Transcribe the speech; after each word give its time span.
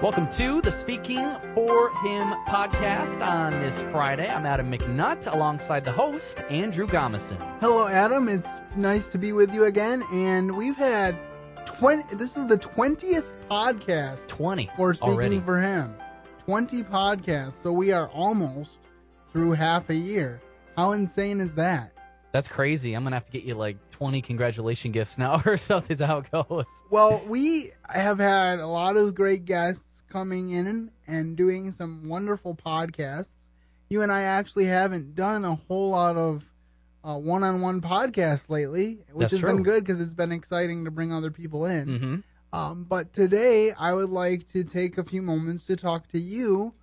Welcome 0.00 0.28
to 0.30 0.60
the 0.60 0.70
Speaking 0.70 1.28
for 1.54 1.90
Him 2.02 2.28
podcast 2.46 3.20
on 3.26 3.52
this 3.60 3.76
Friday. 3.90 4.28
I'm 4.28 4.46
Adam 4.46 4.70
McNutt 4.70 5.32
alongside 5.32 5.82
the 5.82 5.90
host, 5.90 6.40
Andrew 6.50 6.86
Gomison. 6.86 7.38
Hello, 7.60 7.88
Adam. 7.88 8.28
It's 8.28 8.60
nice 8.76 9.08
to 9.08 9.18
be 9.18 9.32
with 9.32 9.52
you 9.52 9.64
again. 9.64 10.02
And 10.12 10.56
we've 10.56 10.76
had 10.76 11.16
20, 11.66 12.14
this 12.14 12.36
is 12.36 12.46
the 12.46 12.56
20th 12.58 13.26
podcast 13.50 14.28
20 14.28 14.70
for 14.76 14.94
Speaking 14.94 15.14
already. 15.14 15.40
for 15.40 15.60
Him. 15.60 15.94
20 16.44 16.84
podcasts. 16.84 17.60
So 17.62 17.72
we 17.72 17.90
are 17.90 18.08
almost 18.08 18.78
through 19.32 19.52
half 19.52 19.90
a 19.90 19.94
year. 19.96 20.40
How 20.76 20.92
insane 20.92 21.40
is 21.40 21.54
that? 21.54 21.92
That's 22.32 22.46
crazy. 22.46 22.94
I'm 22.94 23.02
going 23.02 23.12
to 23.12 23.16
have 23.16 23.24
to 23.24 23.32
get 23.32 23.42
you 23.42 23.54
like 23.54 23.76
20 23.98 24.22
congratulation 24.22 24.92
gifts 24.92 25.18
now 25.18 25.42
or 25.46 25.56
something. 25.58 25.94
Is 25.94 26.00
how 26.00 26.18
it 26.18 26.30
goes. 26.30 26.66
Well, 26.90 27.24
we 27.26 27.70
have 27.88 28.18
had 28.18 28.60
a 28.60 28.66
lot 28.66 28.96
of 28.96 29.14
great 29.14 29.44
guests 29.44 30.02
coming 30.08 30.50
in 30.50 30.90
and 31.06 31.36
doing 31.36 31.72
some 31.72 32.08
wonderful 32.08 32.54
podcasts. 32.54 33.30
You 33.90 34.02
and 34.02 34.12
I 34.12 34.22
actually 34.22 34.66
haven't 34.66 35.14
done 35.14 35.44
a 35.44 35.56
whole 35.56 35.90
lot 35.90 36.16
of 36.16 36.44
uh, 37.04 37.16
one-on-one 37.16 37.80
podcasts 37.80 38.48
lately, 38.50 38.98
which 39.12 39.24
That's 39.24 39.32
has 39.32 39.40
true. 39.40 39.54
been 39.54 39.62
good 39.62 39.82
because 39.82 40.00
it's 40.00 40.14
been 40.14 40.32
exciting 40.32 40.84
to 40.84 40.90
bring 40.90 41.12
other 41.12 41.30
people 41.30 41.66
in. 41.66 41.98
hmm 42.52 42.56
Um, 42.56 42.84
but 42.84 43.12
today, 43.12 43.72
I 43.72 43.92
would 43.94 44.10
like 44.10 44.46
to 44.52 44.62
take 44.62 44.96
a 44.98 45.04
few 45.04 45.22
moments 45.22 45.66
to 45.66 45.76
talk 45.76 46.06
to 46.12 46.18
you 46.18 46.74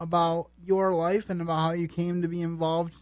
about 0.00 0.48
your 0.64 0.94
life 0.94 1.28
and 1.30 1.40
about 1.42 1.58
how 1.60 1.70
you 1.72 1.88
came 1.88 2.22
to 2.22 2.28
be 2.28 2.40
involved 2.42 2.94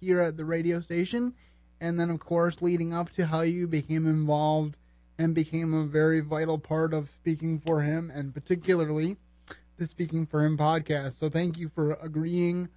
here 0.00 0.20
at 0.20 0.36
the 0.36 0.44
radio 0.44 0.80
station. 0.80 1.34
And 1.80 1.98
then, 1.98 2.10
of 2.10 2.20
course, 2.20 2.60
leading 2.60 2.92
up 2.92 3.10
to 3.12 3.26
how 3.26 3.40
you 3.40 3.66
became 3.66 4.06
involved 4.06 4.76
and 5.18 5.34
became 5.34 5.72
a 5.74 5.84
very 5.84 6.20
vital 6.20 6.58
part 6.58 6.92
of 6.92 7.10
Speaking 7.10 7.58
for 7.58 7.82
Him 7.82 8.10
and 8.14 8.34
particularly 8.34 9.16
the 9.78 9.86
Speaking 9.86 10.26
for 10.26 10.44
Him 10.44 10.58
podcast. 10.58 11.18
So, 11.18 11.28
thank 11.28 11.58
you 11.58 11.68
for 11.68 11.92
agreeing 11.94 12.68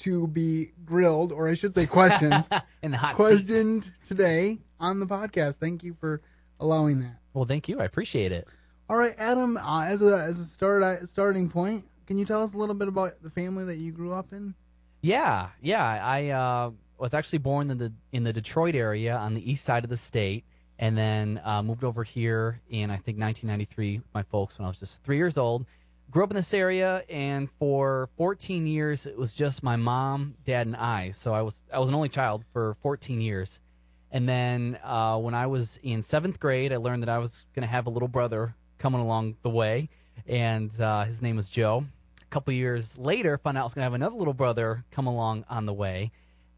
to 0.00 0.26
be 0.28 0.72
grilled, 0.84 1.32
or 1.32 1.48
I 1.48 1.54
should 1.54 1.74
say, 1.74 1.86
questioned, 1.86 2.44
In 2.82 2.90
the 2.92 2.98
hot 2.98 3.12
seat. 3.12 3.16
questioned 3.16 3.90
today 4.04 4.58
on 4.80 5.00
the 5.00 5.06
podcast. 5.06 5.56
Thank 5.56 5.82
you 5.82 5.94
for 5.94 6.20
allowing 6.60 7.00
that. 7.00 7.18
Well, 7.32 7.44
thank 7.44 7.68
you. 7.68 7.80
I 7.80 7.84
appreciate 7.84 8.32
it. 8.32 8.46
All 8.88 8.96
right, 8.96 9.14
Adam. 9.18 9.56
Uh, 9.56 9.84
as 9.84 10.02
a 10.02 10.16
as 10.18 10.38
a 10.38 10.44
start 10.44 10.82
uh, 10.82 11.04
starting 11.06 11.48
point, 11.48 11.84
can 12.06 12.18
you 12.18 12.24
tell 12.24 12.42
us 12.42 12.54
a 12.54 12.56
little 12.58 12.74
bit 12.74 12.88
about 12.88 13.22
the 13.22 13.30
family 13.30 13.64
that 13.64 13.76
you 13.76 13.92
grew 13.92 14.12
up 14.12 14.32
in? 14.32 14.54
Yeah, 15.00 15.48
yeah. 15.62 15.84
I 15.84 16.28
uh, 16.28 16.70
was 17.04 17.12
actually 17.12 17.38
born 17.38 17.70
in 17.70 17.76
the 17.76 17.92
in 18.12 18.24
the 18.24 18.32
Detroit 18.32 18.74
area 18.74 19.14
on 19.14 19.34
the 19.34 19.50
east 19.50 19.64
side 19.64 19.84
of 19.84 19.90
the 19.90 19.96
state, 19.96 20.42
and 20.78 20.96
then 20.96 21.38
uh, 21.44 21.62
moved 21.62 21.84
over 21.84 22.02
here 22.02 22.62
in 22.70 22.90
I 22.90 22.96
think 22.96 23.18
1993 23.20 23.98
with 23.98 24.14
my 24.14 24.22
folks 24.22 24.58
when 24.58 24.64
I 24.64 24.68
was 24.68 24.80
just 24.80 25.02
three 25.02 25.18
years 25.18 25.36
old. 25.36 25.66
Grew 26.10 26.24
up 26.24 26.30
in 26.30 26.36
this 26.36 26.54
area, 26.54 27.02
and 27.10 27.50
for 27.58 28.08
14 28.16 28.66
years 28.66 29.06
it 29.06 29.18
was 29.18 29.34
just 29.34 29.62
my 29.62 29.76
mom, 29.76 30.34
dad, 30.46 30.66
and 30.66 30.76
I. 30.76 31.10
So 31.10 31.34
I 31.34 31.42
was 31.42 31.62
I 31.70 31.78
was 31.78 31.90
an 31.90 31.94
only 31.94 32.08
child 32.08 32.42
for 32.54 32.74
14 32.80 33.20
years, 33.20 33.60
and 34.10 34.26
then 34.26 34.78
uh, 34.82 35.18
when 35.18 35.34
I 35.34 35.46
was 35.46 35.78
in 35.82 36.00
seventh 36.00 36.40
grade, 36.40 36.72
I 36.72 36.76
learned 36.76 37.02
that 37.02 37.10
I 37.10 37.18
was 37.18 37.44
going 37.54 37.66
to 37.66 37.70
have 37.70 37.86
a 37.86 37.90
little 37.90 38.08
brother 38.08 38.54
coming 38.78 39.02
along 39.02 39.36
the 39.42 39.50
way, 39.50 39.90
and 40.26 40.70
uh, 40.80 41.04
his 41.04 41.20
name 41.20 41.36
was 41.36 41.50
Joe 41.50 41.84
a 42.22 42.30
couple 42.30 42.54
years 42.54 42.96
later, 42.96 43.36
found 43.36 43.58
out 43.58 43.60
I 43.60 43.64
was 43.64 43.74
going 43.74 43.82
to 43.82 43.90
have 43.90 43.94
another 43.94 44.16
little 44.16 44.32
brother 44.32 44.84
come 44.90 45.06
along 45.06 45.44
on 45.50 45.66
the 45.66 45.74
way. 45.74 46.10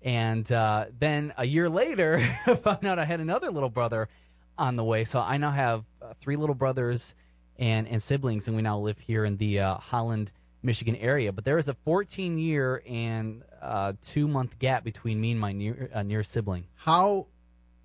And 0.06 0.50
uh, 0.52 0.84
then 0.96 1.34
a 1.36 1.44
year 1.44 1.68
later, 1.68 2.20
found 2.62 2.86
out 2.86 3.00
I 3.00 3.04
had 3.04 3.18
another 3.18 3.50
little 3.50 3.68
brother 3.68 4.08
on 4.56 4.76
the 4.76 4.84
way. 4.84 5.04
So 5.04 5.18
I 5.18 5.36
now 5.36 5.50
have 5.50 5.84
uh, 6.00 6.14
three 6.20 6.36
little 6.36 6.54
brothers 6.54 7.16
and, 7.58 7.88
and 7.88 8.00
siblings, 8.00 8.46
and 8.46 8.54
we 8.54 8.62
now 8.62 8.78
live 8.78 9.00
here 9.00 9.24
in 9.24 9.36
the 9.36 9.58
uh, 9.58 9.74
Holland, 9.78 10.30
Michigan 10.62 10.94
area. 10.94 11.32
But 11.32 11.44
there 11.44 11.58
is 11.58 11.68
a 11.68 11.74
14 11.74 12.38
year 12.38 12.84
and 12.86 13.42
uh, 13.60 13.94
two 14.00 14.28
month 14.28 14.60
gap 14.60 14.84
between 14.84 15.20
me 15.20 15.32
and 15.32 15.40
my 15.40 15.50
near, 15.50 15.90
uh, 15.92 16.04
nearest 16.04 16.30
sibling. 16.30 16.66
How 16.76 17.26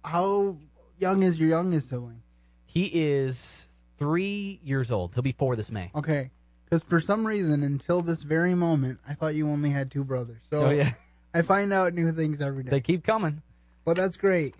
how 0.06 0.58
young 1.00 1.24
is 1.24 1.40
your 1.40 1.50
youngest 1.50 1.90
sibling? 1.90 2.22
He 2.68 2.86
is 2.94 3.68
three 3.98 4.60
years 4.64 4.92
old. 4.92 5.16
He'll 5.16 5.24
be 5.24 5.32
four 5.32 5.56
this 5.56 5.72
May. 5.72 5.90
Okay, 5.96 6.30
because 6.66 6.84
for 6.84 7.02
some 7.02 7.26
reason, 7.26 7.64
until 7.64 8.04
this 8.04 8.22
very 8.22 8.54
moment, 8.54 9.00
I 9.08 9.16
thought 9.16 9.34
you 9.34 9.48
only 9.48 9.72
had 9.72 9.90
two 9.90 10.04
brothers. 10.04 10.42
So 10.52 10.68
Oh, 10.68 10.70
yeah. 10.70 10.92
I 11.34 11.42
find 11.42 11.72
out 11.72 11.94
new 11.94 12.12
things 12.12 12.42
every 12.42 12.64
day. 12.64 12.72
They 12.72 12.82
keep 12.82 13.04
coming. 13.04 13.42
but 13.86 13.96
that's 13.96 14.18
great. 14.18 14.56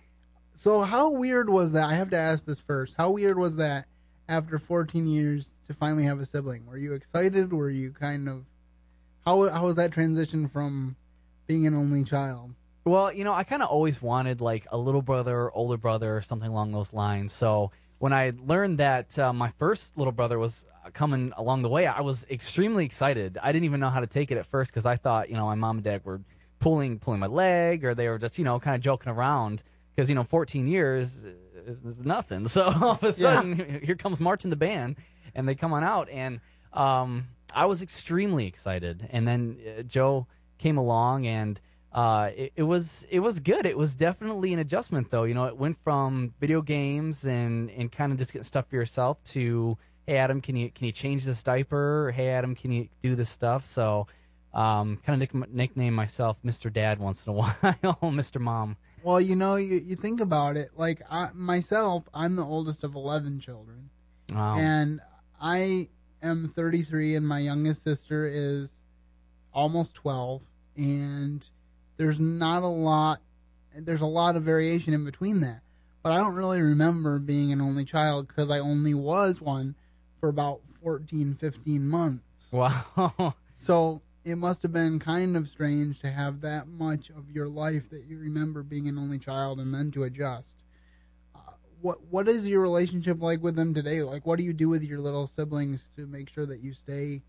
So 0.54 0.82
how 0.84 1.12
weird 1.12 1.50
was 1.50 1.72
that? 1.74 1.90
I 1.90 1.94
have 1.96 2.10
to 2.12 2.18
ask 2.18 2.46
this 2.46 2.60
first. 2.60 2.96
How 2.98 3.12
weird 3.12 3.38
was 3.38 3.56
that 3.58 3.86
after 4.28 4.58
14 4.60 5.08
years 5.08 5.52
to 5.68 5.74
finally 5.74 6.04
have 6.04 6.20
a 6.20 6.26
sibling? 6.26 6.66
Were 6.66 6.78
you 6.78 6.94
excited? 6.94 7.52
Were 7.54 7.70
you 7.70 7.92
kind 7.92 8.28
of 8.28 8.46
how 9.26 9.50
how 9.50 9.66
was 9.66 9.76
that 9.76 9.92
transition 9.92 10.48
from 10.48 10.96
being 11.48 11.68
an 11.68 11.76
only 11.76 12.04
child? 12.04 12.54
Well, 12.86 13.14
you 13.14 13.24
know, 13.24 13.34
I 13.34 13.44
kind 13.44 13.62
of 13.62 13.70
always 13.70 14.02
wanted 14.02 14.42
like 14.42 14.66
a 14.72 14.78
little 14.78 15.02
brother, 15.02 15.52
older 15.52 15.78
brother, 15.78 16.18
or 16.18 16.22
something 16.22 16.50
along 16.50 16.72
those 16.72 16.94
lines. 16.94 17.32
So 17.32 17.72
when 18.00 18.12
I 18.12 18.34
learned 18.44 18.80
that 18.80 19.18
uh, 19.20 19.32
my 19.32 19.50
first 19.60 19.98
little 19.98 20.12
brother 20.12 20.40
was 20.40 20.66
coming 20.94 21.32
along 21.38 21.62
the 21.62 21.70
way, 21.70 21.86
I 21.86 22.02
was 22.02 22.26
extremely 22.32 22.84
excited. 22.84 23.38
I 23.42 23.52
didn't 23.52 23.66
even 23.66 23.80
know 23.80 23.92
how 23.92 24.00
to 24.00 24.08
take 24.08 24.32
it 24.32 24.38
at 24.38 24.48
first 24.48 24.72
because 24.72 24.88
I 24.88 24.96
thought, 24.96 25.30
you 25.30 25.36
know, 25.36 25.46
my 25.46 25.56
mom 25.56 25.78
and 25.78 25.84
dad 25.84 26.04
were 26.04 26.22
pulling 26.62 27.00
pulling 27.00 27.20
my 27.20 27.28
leg, 27.28 27.84
or 27.84 27.94
they 27.94 28.08
were 28.08 28.18
just, 28.18 28.38
you 28.38 28.46
know, 28.46 28.58
kind 28.60 28.76
of 28.76 28.82
joking 28.82 29.12
around 29.12 29.64
because 29.94 30.08
you 30.08 30.16
know, 30.16 30.24
14 30.24 30.68
years 30.68 31.18
is 31.68 31.78
nothing. 32.04 32.46
So 32.48 32.66
all 32.68 32.92
of 32.92 33.04
a 33.04 33.12
sudden, 33.12 33.82
here 33.84 33.96
comes 33.96 34.22
March 34.22 34.46
and 34.46 34.52
the 34.52 34.58
band, 34.58 34.96
and 35.36 35.50
they 35.50 35.56
come 35.56 35.74
on 35.74 35.84
out, 35.84 36.10
and 36.10 36.40
um, 36.72 37.28
I 37.54 37.66
was 37.66 37.82
extremely 37.82 38.48
excited. 38.48 39.08
And 39.12 39.28
then 39.28 39.58
uh, 39.68 39.82
Joe 39.82 40.28
came 40.60 40.78
along, 40.78 41.28
and 41.28 41.60
uh, 41.92 42.30
it, 42.36 42.54
it 42.56 42.64
was 42.64 43.06
it 43.10 43.20
was 43.20 43.40
good. 43.40 43.66
It 43.66 43.78
was 43.78 43.96
definitely 43.96 44.54
an 44.54 44.60
adjustment, 44.60 45.12
though. 45.12 45.24
You 45.24 45.34
know, 45.34 45.46
it 45.46 45.58
went 45.58 45.78
from 45.84 46.34
video 46.40 46.62
games 46.62 47.26
and 47.26 47.70
and 47.72 47.92
kind 47.92 48.12
of 48.12 48.18
just 48.18 48.32
getting 48.32 48.46
stuff 48.46 48.70
for 48.70 48.76
yourself 48.76 49.22
to 49.24 49.78
hey 50.08 50.18
Adam, 50.18 50.40
can 50.42 50.56
you 50.56 50.70
can 50.72 50.86
you 50.86 50.92
change 50.92 51.26
this 51.26 51.44
diaper? 51.44 52.12
Hey 52.16 52.30
Adam, 52.30 52.56
can 52.56 52.72
you 52.72 52.88
do 53.02 53.16
this 53.16 53.30
stuff? 53.30 53.66
So. 53.66 54.08
Um, 54.54 54.98
kind 55.06 55.22
of 55.24 55.34
nick, 55.34 55.50
nickname 55.54 55.94
myself 55.94 56.38
Mr. 56.46 56.72
Dad 56.72 57.00
once 57.00 57.26
in 57.26 57.32
a 57.32 57.34
while, 57.36 57.52
Mr. 58.02 58.40
Mom. 58.42 58.76
Well, 59.04 59.22
you 59.22 59.36
know, 59.36 59.56
you, 59.56 59.78
you 59.78 59.96
think 59.96 60.20
about 60.20 60.58
it. 60.58 60.72
Like 60.76 61.02
I, 61.10 61.30
myself, 61.34 62.04
I'm 62.14 62.36
the 62.36 62.44
oldest 62.46 62.84
of 62.84 62.96
11 62.96 63.40
children, 63.40 63.90
Wow. 64.34 64.58
and 64.58 65.00
I 65.42 65.88
am 66.22 66.48
33, 66.50 67.16
and 67.16 67.28
my 67.28 67.40
youngest 67.40 67.84
sister 67.84 68.28
is 68.28 68.86
almost 69.54 69.96
12, 69.96 70.42
and 70.78 71.50
there's 71.98 72.20
not 72.20 72.64
a 72.64 72.68
lot. 72.68 73.20
There's 73.76 74.02
a 74.02 74.06
lot 74.06 74.36
of 74.36 74.44
variation 74.44 74.94
in 74.94 75.06
between 75.06 75.40
that, 75.42 75.62
but 76.04 76.12
I 76.12 76.18
don't 76.18 76.36
really 76.36 76.62
remember 76.62 77.20
being 77.20 77.52
an 77.54 77.62
only 77.62 77.86
child 77.86 78.28
because 78.28 78.52
I 78.52 78.60
only 78.60 78.94
was 78.94 79.40
one 79.42 79.76
for 80.20 80.28
about 80.30 80.60
14, 80.84 81.36
15 81.36 81.88
months. 81.88 82.50
wow. 82.52 83.34
So 83.58 84.02
it 84.24 84.36
must 84.36 84.62
have 84.62 84.72
been 84.72 85.00
kind 85.00 85.36
of 85.36 85.48
strange 85.48 86.00
to 86.02 86.12
have 86.12 86.42
that 86.42 86.68
much 86.68 87.10
of 87.10 87.32
your 87.32 87.48
life 87.48 87.90
that 87.90 88.06
you 88.06 88.20
remember 88.20 88.62
being 88.62 88.88
an 88.88 88.98
only 88.98 89.18
child 89.18 89.60
and 89.60 89.74
then 89.74 89.90
to 89.92 90.04
adjust. 90.04 90.64
Uh, 91.34 91.40
what 91.82 92.04
what 92.10 92.28
is 92.28 92.48
your 92.48 92.62
relationship 92.62 93.22
like 93.22 93.42
with 93.42 93.56
them 93.56 93.74
today? 93.74 94.04
Like, 94.04 94.26
what 94.26 94.38
do 94.38 94.46
you 94.46 94.54
do 94.54 94.70
with 94.70 94.84
your 94.84 95.00
little 95.00 95.26
siblings 95.26 95.90
to 95.96 96.06
make 96.06 96.30
sure 96.30 96.46
that 96.46 96.62
you 96.62 96.74
stay 96.74 97.22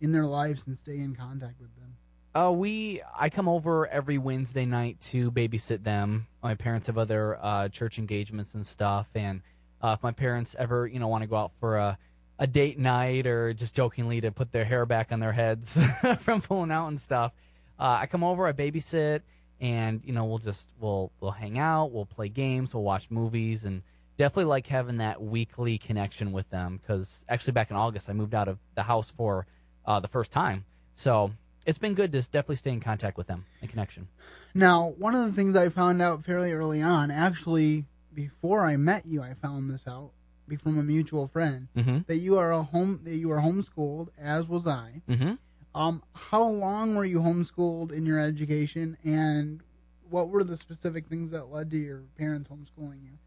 in 0.00 0.12
their 0.12 0.26
lives 0.26 0.66
and 0.66 0.76
stay 0.76 0.98
in 0.98 1.14
contact 1.14 1.60
with 1.60 1.74
them? 1.76 1.96
Uh, 2.34 2.50
we 2.50 3.00
I 3.18 3.30
come 3.30 3.48
over 3.48 3.86
every 3.86 4.18
Wednesday 4.18 4.66
night 4.66 5.00
to 5.02 5.30
babysit 5.30 5.82
them. 5.82 6.26
My 6.42 6.54
parents 6.54 6.88
have 6.88 6.98
other 6.98 7.38
uh, 7.40 7.68
church 7.68 7.98
engagements 7.98 8.54
and 8.54 8.66
stuff, 8.66 9.06
and 9.14 9.40
uh, 9.80 9.94
if 9.96 10.02
my 10.02 10.12
parents 10.12 10.54
ever 10.58 10.86
you 10.86 10.98
know 10.98 11.08
want 11.08 11.22
to 11.22 11.28
go 11.28 11.36
out 11.36 11.52
for 11.58 11.78
a 11.78 11.96
a 12.38 12.46
date 12.46 12.78
night 12.78 13.26
or 13.26 13.54
just 13.54 13.74
jokingly 13.74 14.20
to 14.20 14.32
put 14.32 14.52
their 14.52 14.64
hair 14.64 14.86
back 14.86 15.12
on 15.12 15.20
their 15.20 15.32
heads 15.32 15.78
from 16.20 16.40
pulling 16.42 16.70
out 16.70 16.88
and 16.88 17.00
stuff, 17.00 17.32
uh, 17.78 17.98
I 18.00 18.06
come 18.06 18.24
over, 18.24 18.46
I 18.46 18.52
babysit, 18.52 19.20
and 19.60 20.00
you 20.04 20.12
know 20.12 20.24
we'll 20.24 20.38
just 20.38 20.70
we'll 20.80 21.12
we'll 21.20 21.30
hang 21.30 21.58
out, 21.58 21.92
we'll 21.92 22.06
play 22.06 22.28
games, 22.28 22.74
we'll 22.74 22.82
watch 22.82 23.10
movies, 23.10 23.64
and 23.64 23.82
definitely 24.16 24.44
like 24.44 24.66
having 24.66 24.98
that 24.98 25.22
weekly 25.22 25.78
connection 25.78 26.32
with 26.32 26.48
them. 26.50 26.80
Because 26.80 27.24
actually, 27.28 27.52
back 27.52 27.70
in 27.70 27.76
August, 27.76 28.08
I 28.08 28.12
moved 28.12 28.34
out 28.34 28.48
of 28.48 28.58
the 28.74 28.82
house 28.82 29.10
for 29.10 29.46
uh, 29.86 30.00
the 30.00 30.08
first 30.08 30.32
time, 30.32 30.64
so 30.94 31.32
it's 31.66 31.78
been 31.78 31.94
good 31.94 32.12
to 32.12 32.20
definitely 32.22 32.56
stay 32.56 32.72
in 32.72 32.80
contact 32.80 33.16
with 33.16 33.26
them 33.26 33.46
and 33.60 33.70
connection. 33.70 34.08
Now, 34.54 34.94
one 34.98 35.14
of 35.14 35.24
the 35.24 35.32
things 35.32 35.56
I 35.56 35.68
found 35.68 36.02
out 36.02 36.22
fairly 36.24 36.52
early 36.52 36.82
on, 36.82 37.10
actually 37.10 37.86
before 38.14 38.64
I 38.66 38.76
met 38.76 39.06
you, 39.06 39.22
I 39.22 39.34
found 39.34 39.70
this 39.70 39.86
out 39.86 40.12
from 40.58 40.78
a 40.78 40.82
mutual 40.82 41.26
friend 41.26 41.68
Mm-hmm. 41.76 41.98
that 42.06 42.16
you 42.16 42.38
are 42.38 42.52
a 42.52 42.62
home 42.62 43.00
that 43.04 43.16
you 43.16 43.30
are 43.32 43.40
homeschooled, 43.40 44.08
as 44.18 44.48
was 44.48 44.66
I. 44.66 45.02
Mm-hmm. 45.08 45.32
Um, 45.74 46.02
how 46.14 46.44
long 46.44 46.94
were 46.94 47.04
you 47.04 47.20
homeschooled 47.20 47.90
in 47.92 48.06
your 48.06 48.20
education, 48.20 48.96
and 49.04 49.60
what 50.08 50.28
were 50.28 50.44
the 50.44 50.56
specific 50.56 51.06
things 51.08 51.32
that 51.32 51.50
led 51.50 51.70
to 51.72 51.76
your 51.76 52.02
parents 52.16 52.48
homeschooling 52.48 53.02
you? 53.02 53.18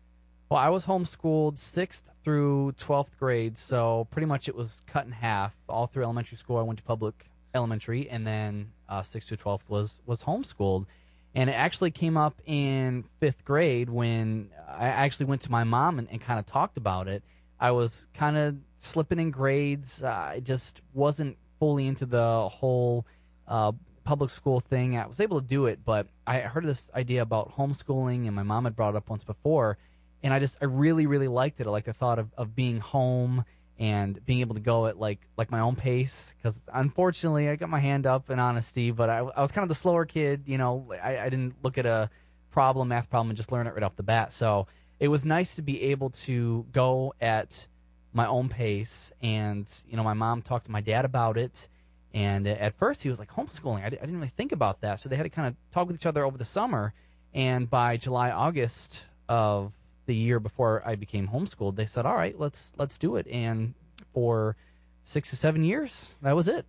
Well, 0.49 0.59
I 0.59 0.69
was 0.69 0.85
homeschooled 0.85 1.57
sixth 1.57 2.09
through 2.23 2.71
twelfth 2.73 3.17
grade, 3.19 3.57
so 3.57 4.07
pretty 4.11 4.27
much 4.27 4.47
it 4.47 4.55
was 4.55 4.81
cut 4.87 5.05
in 5.05 5.11
half. 5.11 5.57
All 5.67 5.87
through 5.87 6.03
elementary 6.03 6.37
school, 6.37 6.57
I 6.57 6.61
went 6.61 6.79
to 6.79 6.85
public 6.85 7.29
elementary, 7.53 8.09
and 8.09 8.25
then 8.25 8.71
uh, 8.87 9.01
sixth 9.01 9.27
to 9.29 9.35
twelfth 9.37 9.69
was 9.69 9.99
was 10.05 10.23
homeschooled. 10.23 10.85
And 11.37 11.51
it 11.51 11.53
actually 11.53 11.91
came 11.91 12.17
up 12.17 12.41
in 12.47 13.05
fifth 13.19 13.45
grade 13.45 13.89
when 13.89 14.49
I 14.67 14.87
actually 14.87 15.27
went 15.27 15.41
to 15.43 15.51
my 15.51 15.63
mom 15.63 15.99
and, 15.99 16.07
and 16.09 16.19
kind 16.19 16.39
of 16.39 16.47
talked 16.47 16.77
about 16.77 17.07
it. 17.07 17.23
I 17.59 17.69
was 17.71 18.07
kind 18.15 18.37
of 18.37 18.57
slipping 18.77 19.19
in 19.19 19.29
grades. 19.29 20.01
Uh, 20.01 20.07
I 20.09 20.39
just 20.39 20.81
wasn't 20.95 21.37
fully 21.59 21.85
into 21.85 22.07
the 22.07 22.49
whole 22.49 23.05
uh, 23.47 23.71
public 24.03 24.31
school 24.31 24.59
thing. 24.59 24.97
I 24.97 25.05
was 25.05 25.19
able 25.19 25.39
to 25.39 25.45
do 25.45 25.67
it, 25.67 25.85
but 25.85 26.07
I 26.25 26.39
heard 26.39 26.65
this 26.65 26.89
idea 26.95 27.21
about 27.21 27.55
homeschooling, 27.55 28.25
and 28.25 28.35
my 28.35 28.41
mom 28.41 28.63
had 28.63 28.75
brought 28.75 28.95
it 28.95 28.97
up 28.97 29.07
once 29.07 29.23
before 29.23 29.77
and 30.23 30.33
I 30.33 30.39
just 30.39 30.57
I 30.61 30.65
really 30.65 31.05
really 31.05 31.27
liked 31.27 31.59
it. 31.59 31.67
I 31.67 31.69
like 31.69 31.85
the 31.85 31.93
thought 31.93 32.19
of, 32.19 32.33
of 32.37 32.55
being 32.55 32.79
home 32.79 33.45
and 33.79 34.23
being 34.25 34.39
able 34.39 34.55
to 34.55 34.61
go 34.61 34.87
at 34.87 34.99
like 34.99 35.19
like 35.37 35.51
my 35.51 35.59
own 35.59 35.75
pace 35.75 36.33
because 36.37 36.65
unfortunately 36.73 37.49
I 37.49 37.55
got 37.55 37.69
my 37.69 37.79
hand 37.79 38.05
up 38.05 38.29
in 38.29 38.39
honesty, 38.39 38.91
but 38.91 39.09
I, 39.09 39.19
I 39.19 39.41
was 39.41 39.51
kind 39.51 39.63
of 39.63 39.69
the 39.69 39.75
slower 39.75 40.05
kid. 40.05 40.43
You 40.45 40.57
know, 40.57 40.91
I, 41.01 41.19
I 41.19 41.29
didn't 41.29 41.55
look 41.63 41.77
at 41.77 41.85
a 41.85 42.09
problem, 42.49 42.87
math 42.87 43.09
problem, 43.09 43.29
and 43.29 43.37
just 43.37 43.51
learn 43.51 43.67
it 43.67 43.73
right 43.73 43.83
off 43.83 43.95
the 43.95 44.03
bat. 44.03 44.33
So 44.33 44.67
it 44.99 45.09
was 45.09 45.25
nice 45.25 45.55
to 45.57 45.61
be 45.61 45.81
able 45.83 46.09
to 46.09 46.65
go 46.71 47.13
at 47.21 47.67
my 48.13 48.25
own 48.25 48.49
pace. 48.49 49.11
And 49.21 49.71
you 49.87 49.95
know, 49.95 50.03
my 50.03 50.13
mom 50.13 50.41
talked 50.41 50.65
to 50.65 50.71
my 50.71 50.81
dad 50.81 51.05
about 51.05 51.37
it. 51.37 51.67
And 52.13 52.47
at 52.47 52.75
first, 52.77 53.03
he 53.03 53.09
was 53.09 53.19
like 53.19 53.29
homeschooling. 53.29 53.83
I, 53.83 53.87
I 53.87 53.89
didn't 53.89 54.15
really 54.15 54.29
think 54.29 54.51
about 54.51 54.81
that, 54.81 54.99
so 54.99 55.07
they 55.07 55.15
had 55.15 55.23
to 55.23 55.29
kind 55.29 55.47
of 55.47 55.55
talk 55.71 55.85
with 55.85 55.95
each 55.95 56.05
other 56.05 56.23
over 56.23 56.37
the 56.37 56.45
summer. 56.45 56.93
And 57.33 57.69
by 57.69 57.97
July, 57.97 58.31
August 58.31 59.03
of 59.29 59.73
the 60.07 60.15
year 60.15 60.39
before 60.39 60.81
I 60.85 60.95
became 60.95 61.27
homeschooled, 61.27 61.75
they 61.75 61.85
said, 61.85 62.05
"All 62.05 62.15
right, 62.15 62.37
let's 62.39 62.73
let's 62.77 62.97
do 62.97 63.15
it." 63.17 63.27
And 63.27 63.75
for 64.13 64.55
six 65.03 65.29
to 65.29 65.35
seven 65.35 65.63
years, 65.63 66.15
that 66.21 66.35
was 66.35 66.47
it. 66.47 66.65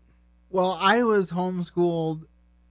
Well, 0.50 0.78
I 0.80 1.02
was 1.02 1.30
homeschooled 1.30 2.26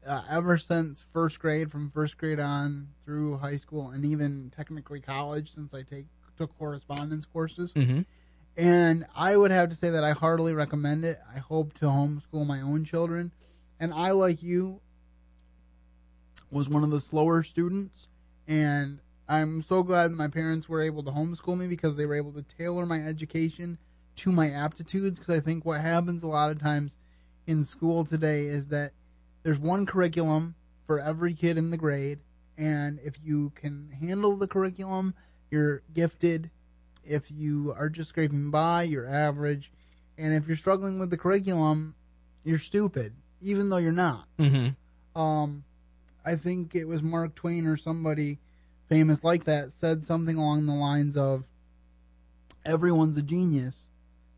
uh, 0.05 0.21
ever 0.29 0.57
since 0.57 1.01
first 1.01 1.39
grade, 1.39 1.71
from 1.71 1.89
first 1.89 2.17
grade 2.17 2.39
on 2.39 2.87
through 3.05 3.37
high 3.37 3.57
school, 3.57 3.89
and 3.89 4.05
even 4.05 4.51
technically 4.55 4.99
college, 4.99 5.51
since 5.51 5.73
I 5.73 5.81
take 5.81 6.05
took 6.37 6.55
correspondence 6.57 7.25
courses. 7.25 7.73
Mm-hmm. 7.73 8.01
And 8.55 9.05
I 9.15 9.35
would 9.37 9.51
have 9.51 9.69
to 9.69 9.75
say 9.75 9.89
that 9.89 10.03
I 10.03 10.11
heartily 10.11 10.53
recommend 10.53 11.03
it. 11.03 11.19
I 11.33 11.39
hope 11.39 11.73
to 11.79 11.85
homeschool 11.85 12.45
my 12.45 12.61
own 12.61 12.85
children, 12.85 13.31
and 13.79 13.93
I, 13.93 14.11
like 14.11 14.41
you, 14.41 14.81
was 16.49 16.69
one 16.69 16.83
of 16.83 16.89
the 16.89 16.99
slower 16.99 17.43
students, 17.43 18.07
and 18.47 18.99
I'm 19.29 19.62
so 19.62 19.83
glad 19.83 20.12
my 20.12 20.27
parents 20.27 20.69
were 20.69 20.81
able 20.81 21.03
to 21.03 21.12
homeschool 21.12 21.57
me 21.57 21.68
because 21.68 21.95
they 21.95 22.06
were 22.06 22.15
able 22.15 22.31
to 22.33 22.41
tailor 22.41 22.85
my 22.85 23.01
education 23.01 23.77
to 24.18 24.31
my 24.31 24.51
aptitudes. 24.51 25.19
Because 25.19 25.35
I 25.35 25.39
think 25.41 25.65
what 25.65 25.81
happens 25.81 26.24
a 26.24 26.27
lot 26.27 26.51
of 26.51 26.62
times 26.62 26.97
in 27.45 27.63
school 27.63 28.06
today 28.06 28.45
is 28.45 28.68
that 28.68 28.94
there's 29.44 29.59
one 29.59 29.85
curriculum 29.85 30.56
for 30.85 31.00
every 31.00 31.33
kid 31.33 31.57
in 31.57 31.69
the 31.69 31.77
grade, 31.77 32.19
and 32.57 33.00
if 33.03 33.15
you 33.24 33.51
can 33.56 33.89
handle 34.00 34.38
the 34.38 34.47
curriculum, 34.47 35.13
you're 35.51 35.81
gifted. 35.94 36.50
If 37.06 37.29
you 37.29 37.74
are 37.77 37.89
just 37.89 38.09
scraping 38.09 38.51
by, 38.51 38.83
you're 38.83 39.07
average. 39.07 39.71
And 40.18 40.33
if 40.33 40.47
you're 40.47 40.57
struggling 40.57 41.00
with 41.00 41.09
the 41.09 41.18
curriculum, 41.18 41.95
you're 42.44 42.57
stupid, 42.59 43.13
even 43.41 43.69
though 43.69 43.77
you're 43.77 43.91
not. 43.91 44.27
Mm-hmm. 44.39 45.19
Um, 45.19 45.63
I 46.25 46.35
think 46.35 46.75
it 46.75 46.85
was 46.85 47.03
Mark 47.03 47.35
Twain 47.35 47.68
or 47.68 47.77
somebody 47.77 48.39
famous 48.89 49.24
like 49.24 49.45
that 49.45 49.72
said 49.72 50.06
something 50.06 50.38
along 50.38 50.66
the 50.66 50.74
lines 50.74 51.18
of 51.18 51.44
everyone's 52.66 53.18
a 53.18 53.22
genius. 53.22 53.86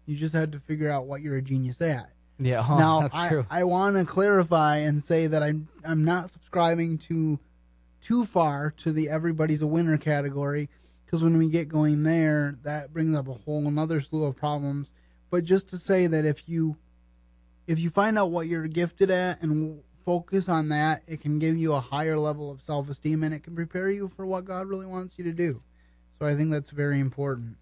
You 0.06 0.16
just 0.16 0.34
had 0.34 0.52
to 0.54 0.60
figure 0.60 0.90
out 0.90 1.06
what 1.06 1.22
you're 1.22 1.38
a 1.38 1.42
genius 1.42 1.82
at. 1.82 2.12
Yeah, 2.40 2.62
huh, 2.62 2.78
now 2.80 3.10
i. 3.14 3.44
I 3.50 3.64
want 3.66 3.98
to 3.98 4.06
clarify 4.06 4.78
and 4.78 5.04
say 5.04 5.28
that 5.28 5.44
i'm 5.44 5.68
i'm 5.84 6.06
not 6.06 6.30
subscribing 6.30 6.98
to 7.00 7.38
too 8.02 8.26
far 8.26 8.72
to 8.78 8.92
the 8.92 9.10
everybody's 9.10 9.62
a 9.62 9.68
winner 9.68 9.98
category 9.98 10.70
because 11.06 11.24
when 11.24 11.38
we 11.38 11.50
get 11.50 11.68
going 11.68 12.04
there 12.04 12.58
that 12.64 12.94
brings 12.94 13.16
up 13.16 13.28
a 13.28 13.34
whole 13.34 13.68
another 13.68 14.00
slew 14.00 14.24
of 14.24 14.36
problems. 14.36 14.94
But 15.32 15.44
just 15.44 15.70
to 15.70 15.78
say 15.78 16.08
that 16.08 16.26
if 16.26 16.48
you 16.48 16.78
if 17.68 17.78
you 17.78 17.90
find 17.90 18.18
out 18.18 18.32
what 18.32 18.48
you're 18.48 18.68
gifted 18.68 19.12
at 19.12 19.42
and 19.42 19.82
focus 20.04 20.50
on 20.50 20.70
that, 20.70 21.04
it 21.08 21.22
can 21.22 21.40
give 21.40 21.58
you 21.58 21.74
a 21.74 21.80
higher 21.80 22.18
level 22.18 22.52
of 22.52 22.62
self 22.62 22.90
esteem 22.90 23.24
and 23.24 23.34
it 23.34 23.44
can 23.44 23.56
prepare 23.56 23.90
you 23.90 24.12
for 24.16 24.26
what 24.26 24.46
God 24.46 24.68
really 24.68 24.86
wants 24.86 25.16
you 25.18 25.24
to 25.26 25.32
do. 25.32 25.62
So 26.20 26.26
I 26.26 26.36
think 26.36 26.52
that's 26.52 26.70
very 26.70 27.00
important. 27.00 27.58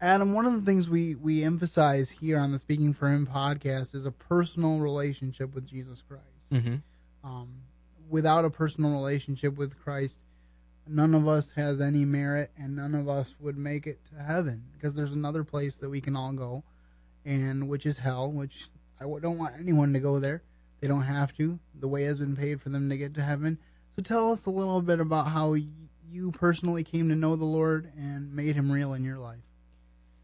Adam, 0.00 0.32
one 0.32 0.46
of 0.46 0.52
the 0.52 0.60
things 0.60 0.88
we, 0.88 1.16
we 1.16 1.42
emphasize 1.42 2.08
here 2.08 2.38
on 2.38 2.52
the 2.52 2.58
Speaking 2.58 2.92
for 2.92 3.08
Him 3.08 3.26
podcast 3.26 3.94
is 3.96 4.04
a 4.04 4.12
personal 4.12 4.78
relationship 4.78 5.54
with 5.54 5.66
Jesus 5.66 6.02
Christ. 6.02 6.52
mm-hmm. 6.52 6.76
Um, 7.24 7.48
without 8.08 8.44
a 8.44 8.50
personal 8.50 8.92
relationship 8.92 9.56
with 9.56 9.78
Christ, 9.82 10.20
none 10.86 11.14
of 11.14 11.26
us 11.26 11.50
has 11.50 11.80
any 11.80 12.04
merit 12.04 12.50
and 12.56 12.76
none 12.76 12.94
of 12.94 13.08
us 13.08 13.34
would 13.40 13.58
make 13.58 13.86
it 13.86 13.98
to 14.06 14.22
heaven 14.22 14.62
because 14.72 14.94
there's 14.94 15.12
another 15.12 15.42
place 15.42 15.76
that 15.78 15.90
we 15.90 16.00
can 16.00 16.14
all 16.14 16.32
go, 16.32 16.62
and 17.24 17.68
which 17.68 17.84
is 17.84 17.98
hell, 17.98 18.30
which 18.30 18.68
I 19.00 19.04
don't 19.04 19.38
want 19.38 19.54
anyone 19.58 19.92
to 19.92 20.00
go 20.00 20.18
there. 20.18 20.42
They 20.80 20.88
don't 20.88 21.02
have 21.02 21.36
to. 21.36 21.58
The 21.78 21.88
way 21.88 22.04
has 22.04 22.18
been 22.18 22.36
paid 22.36 22.60
for 22.60 22.68
them 22.68 22.88
to 22.90 22.96
get 22.96 23.14
to 23.14 23.22
heaven. 23.22 23.58
So 23.96 24.02
tell 24.02 24.32
us 24.32 24.46
a 24.46 24.50
little 24.50 24.80
bit 24.80 25.00
about 25.00 25.28
how 25.28 25.54
you 25.54 26.30
personally 26.32 26.84
came 26.84 27.08
to 27.08 27.16
know 27.16 27.36
the 27.36 27.44
Lord 27.44 27.90
and 27.96 28.32
made 28.32 28.54
him 28.54 28.70
real 28.70 28.94
in 28.94 29.04
your 29.04 29.18
life. 29.18 29.40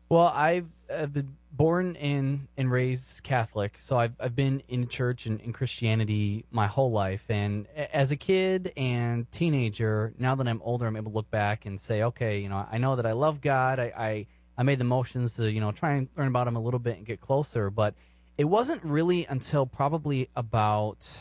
Well, 0.08 0.28
I've, 0.28 0.68
I've 0.92 1.12
been 1.12 1.36
born 1.50 1.96
in 1.96 2.48
and 2.56 2.70
raised 2.70 3.22
Catholic, 3.22 3.76
so 3.80 3.98
I've 3.98 4.14
I've 4.20 4.36
been 4.36 4.62
in 4.68 4.88
church 4.88 5.26
and 5.26 5.40
in 5.40 5.52
Christianity 5.52 6.44
my 6.50 6.66
whole 6.66 6.90
life. 6.90 7.24
And 7.28 7.66
as 7.92 8.12
a 8.12 8.16
kid 8.16 8.72
and 8.76 9.30
teenager, 9.32 10.12
now 10.18 10.34
that 10.34 10.46
I'm 10.46 10.60
older, 10.62 10.86
I'm 10.86 10.96
able 10.96 11.10
to 11.10 11.16
look 11.16 11.30
back 11.30 11.66
and 11.66 11.80
say, 11.80 12.02
okay, 12.02 12.38
you 12.40 12.48
know, 12.48 12.66
I 12.70 12.78
know 12.78 12.96
that 12.96 13.06
I 13.06 13.12
love 13.12 13.40
God. 13.40 13.78
I 13.78 13.92
I, 13.96 14.26
I 14.58 14.62
made 14.62 14.78
the 14.78 14.84
motions 14.84 15.34
to 15.34 15.50
you 15.50 15.60
know 15.60 15.72
try 15.72 15.94
and 15.94 16.08
learn 16.16 16.28
about 16.28 16.46
Him 16.46 16.56
a 16.56 16.60
little 16.60 16.80
bit 16.80 16.96
and 16.96 17.06
get 17.06 17.20
closer, 17.20 17.70
but 17.70 17.94
it 18.36 18.44
wasn't 18.44 18.82
really 18.84 19.26
until 19.26 19.66
probably 19.66 20.28
about 20.34 21.20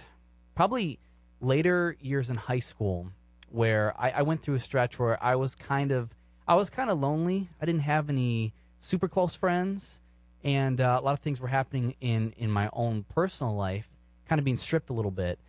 probably 0.56 1.00
later 1.42 1.96
years 2.00 2.30
in 2.30 2.36
high 2.36 2.60
school 2.60 3.12
where 3.50 3.94
I, 4.00 4.10
I 4.12 4.22
went 4.24 4.42
through 4.42 4.56
a 4.56 4.60
stretch 4.60 4.98
where 4.98 5.22
I 5.24 5.36
was 5.36 5.56
kind 5.56 5.92
of 5.92 6.10
I 6.48 6.56
was 6.56 6.70
kind 6.70 6.90
of 6.90 7.00
lonely. 7.00 7.48
I 7.62 7.66
didn't 7.66 7.82
have 7.82 8.10
any 8.10 8.54
super 8.80 9.08
close 9.08 9.36
friends, 9.36 10.02
and 10.44 10.82
uh, 10.82 10.98
a 11.00 11.04
lot 11.04 11.14
of 11.14 11.20
things 11.20 11.40
were 11.40 11.48
happening 11.48 11.96
in 12.02 12.34
in 12.38 12.52
my 12.52 12.70
own 12.74 13.06
personal 13.10 13.56
life, 13.56 13.88
kind 14.28 14.40
of 14.40 14.46
being 14.46 14.58
stripped 14.58 14.90
a 14.90 14.94
little 14.94 15.12
bit. 15.12 15.40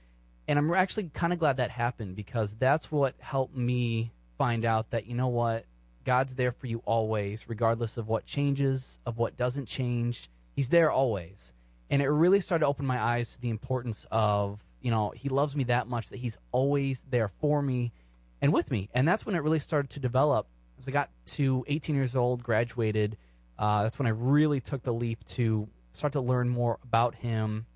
And 0.46 0.58
I'm 0.58 0.72
actually 0.74 1.10
kind 1.14 1.32
of 1.32 1.38
glad 1.38 1.56
that 1.56 1.70
happened 1.70 2.16
because 2.16 2.54
that's 2.54 2.92
what 2.92 3.14
helped 3.18 3.56
me 3.56 4.12
find 4.36 4.66
out 4.66 4.90
that 4.90 5.06
you 5.06 5.14
know 5.14 5.28
what 5.28 5.64
God's 6.04 6.34
there 6.34 6.52
for 6.52 6.66
you 6.66 6.82
always, 6.84 7.48
regardless 7.48 7.96
of 7.96 8.08
what 8.08 8.26
changes, 8.26 8.98
of 9.06 9.16
what 9.16 9.38
doesn't 9.38 9.66
change. 9.66 10.28
He's 10.54 10.68
there 10.68 10.90
always. 10.90 11.52
And 11.90 12.00
it 12.00 12.08
really 12.08 12.40
started 12.40 12.64
to 12.64 12.68
open 12.68 12.86
my 12.86 13.00
eyes 13.00 13.34
to 13.34 13.40
the 13.40 13.50
importance 13.50 14.06
of, 14.10 14.64
you 14.80 14.90
know, 14.90 15.12
he 15.14 15.28
loves 15.28 15.54
me 15.54 15.64
that 15.64 15.86
much 15.86 16.10
that 16.10 16.18
he's 16.18 16.38
always 16.52 17.04
there 17.10 17.28
for 17.40 17.62
me 17.62 17.92
and 18.40 18.52
with 18.52 18.70
me. 18.70 18.88
And 18.94 19.06
that's 19.06 19.26
when 19.26 19.34
it 19.34 19.42
really 19.42 19.58
started 19.58 19.90
to 19.90 20.00
develop. 20.00 20.46
As 20.78 20.88
I 20.88 20.90
got 20.90 21.10
to 21.26 21.64
18 21.68 21.94
years 21.94 22.16
old, 22.16 22.42
graduated, 22.42 23.16
uh, 23.58 23.82
that's 23.82 23.98
when 23.98 24.06
I 24.06 24.10
really 24.10 24.60
took 24.60 24.82
the 24.82 24.92
leap 24.92 25.24
to 25.30 25.68
start 25.92 26.14
to 26.14 26.20
learn 26.20 26.48
more 26.48 26.78
about 26.82 27.14
him 27.14 27.66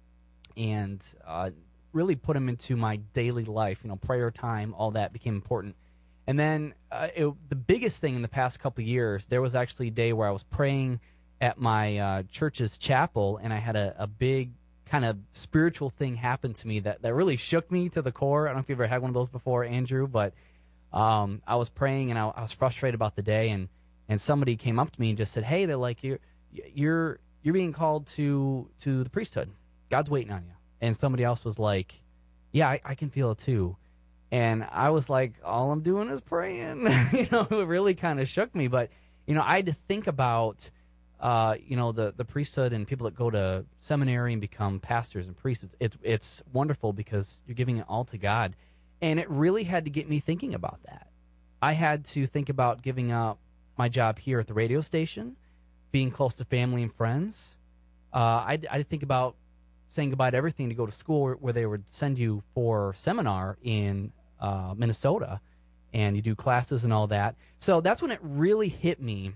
and 0.57 1.03
uh, 1.27 1.51
really 1.93 2.17
put 2.17 2.37
him 2.37 2.49
into 2.49 2.77
my 2.77 2.97
daily 3.13 3.45
life. 3.45 3.81
You 3.85 3.91
know, 3.91 3.97
prayer 3.97 4.31
time, 4.31 4.75
all 4.75 4.91
that 4.93 5.13
became 5.13 5.35
important. 5.35 5.77
And 6.27 6.39
then 6.39 6.75
uh, 6.91 7.09
it, 7.15 7.33
the 7.49 7.57
biggest 7.57 8.01
thing 8.01 8.15
in 8.15 8.23
the 8.23 8.29
past 8.29 8.61
couple 8.61 8.85
years, 8.85 9.27
there 9.27 9.41
was 9.41 9.55
actually 9.55 9.89
a 9.89 9.93
day 9.93 10.13
where 10.13 10.29
I 10.29 10.31
was 10.31 10.43
praying 10.43 11.01
at 11.41 11.59
my 11.59 11.99
uh, 11.99 12.23
church's 12.31 12.79
chapel, 12.79 13.39
and 13.43 13.53
I 13.53 13.59
had 13.59 13.77
a, 13.77 13.95
a 13.99 14.07
big 14.07 14.53
kind 14.87 15.05
of 15.05 15.19
spiritual 15.33 15.91
thing 15.91 16.17
happen 16.17 16.53
to 16.55 16.67
me 16.67 16.81
that, 16.81 17.03
that 17.03 17.15
really 17.15 17.37
shook 17.37 17.71
me 17.71 17.89
to 17.91 18.03
the 18.03 18.13
core. 18.13 18.47
I 18.47 18.51
don't 18.51 18.57
know 18.57 18.61
if 18.61 18.69
you've 18.69 18.81
ever 18.81 18.89
had 18.89 19.03
one 19.03 19.11
of 19.11 19.15
those 19.15 19.29
before, 19.29 19.65
Andrew, 19.65 20.09
but 20.09 20.33
um, 20.93 21.43
I 21.47 21.57
was 21.57 21.69
praying 21.69 22.11
and 22.11 22.19
I, 22.19 22.29
I 22.29 22.41
was 22.43 22.53
frustrated 22.53 22.95
about 22.95 23.15
the 23.15 23.23
day, 23.23 23.51
and, 23.51 23.69
and 24.09 24.21
somebody 24.21 24.57
came 24.57 24.79
up 24.79 24.91
to 24.91 25.01
me 25.01 25.11
and 25.11 25.19
just 25.19 25.33
said, 25.33 25.45
"Hey, 25.45 25.67
they're 25.67 25.77
like 25.77 26.03
you're 26.03 26.19
you're 26.53 27.21
you're 27.43 27.55
being 27.55 27.73
called 27.73 28.07
to 28.09 28.71
to 28.81 29.05
the 29.05 29.11
priesthood. 29.11 29.51
God's 29.91 30.11
waiting 30.11 30.33
on 30.33 30.45
you." 30.45 30.53
And 30.81 30.97
somebody 30.97 31.25
else 31.25 31.45
was 31.45 31.59
like, 31.59 32.01
"Yeah, 32.53 32.69
I, 32.69 32.81
I 32.85 32.95
can 32.95 33.11
feel 33.11 33.31
it 33.33 33.39
too." 33.39 33.77
And 34.31 34.67
I 34.71 34.91
was 34.91 35.11
like, 35.11 35.35
"All 35.45 35.71
I'm 35.71 35.83
doing 35.83 36.09
is 36.09 36.23
praying." 36.23 36.81
you 37.13 37.29
know, 37.31 37.47
it 37.51 37.67
really 37.67 37.95
kind 37.95 38.19
of 38.19 38.29
shook 38.29 38.55
me, 38.55 38.69
but 38.69 38.89
you 39.27 39.35
know, 39.35 39.43
I 39.45 39.57
had 39.57 39.67
to 39.67 39.75
think 39.75 40.07
about 40.07 40.71
uh, 41.21 41.57
you 41.65 41.77
know 41.77 41.93
the 41.93 42.13
the 42.17 42.25
priesthood 42.25 42.73
and 42.73 42.87
people 42.87 43.05
that 43.05 43.15
go 43.15 43.31
to 43.31 43.65
seminary 43.79 44.33
and 44.33 44.41
become 44.41 44.81
pastors 44.81 45.27
and 45.27 45.37
priests. 45.37 45.65
It's, 45.65 45.77
it's 45.81 45.97
it's 46.03 46.43
wonderful 46.53 46.93
because 46.93 47.43
you're 47.47 47.55
giving 47.55 47.79
it 47.79 47.85
all 47.89 48.05
to 48.07 48.19
God, 48.19 48.55
and 49.03 49.19
it 49.19 49.29
really 49.29 49.65
had 49.65 49.85
to 49.85 49.91
get 49.91 50.09
me 50.09 50.21
thinking 50.21 50.55
about 50.55 50.83
that. 50.85 51.09
I 51.61 51.73
had 51.73 52.05
to 52.07 52.27
think 52.27 52.49
about 52.49 52.83
giving 52.83 53.11
up 53.11 53.39
my 53.77 53.89
job 53.89 54.19
here 54.19 54.39
at 54.39 54.47
the 54.47 54.55
radio 54.55 54.81
station, 54.81 55.37
being 55.91 56.11
close 56.11 56.37
to 56.37 56.45
family 56.45 56.83
and 56.83 56.93
friends. 56.93 57.59
Uh, 58.13 58.19
I 58.19 58.59
I 58.71 58.83
think 58.83 59.03
about 59.03 59.35
saying 59.89 60.11
goodbye 60.11 60.31
to 60.31 60.37
everything 60.37 60.69
to 60.69 60.75
go 60.75 60.87
to 60.87 60.93
school 60.93 61.33
where, 61.41 61.53
they 61.53 61.67
would 61.67 61.89
send 61.89 62.19
you 62.19 62.43
for 62.55 62.95
seminar 62.95 63.57
in 63.63 64.13
uh, 64.39 64.75
Minnesota, 64.77 65.41
and 65.93 66.15
you 66.15 66.23
do 66.23 66.35
classes 66.35 66.85
and 66.85 66.93
all 66.93 67.07
that. 67.07 67.35
So 67.59 67.81
that's 67.81 68.03
when 68.03 68.11
it 68.11 68.21
really 68.23 68.69
hit 68.69 69.01
me 69.01 69.33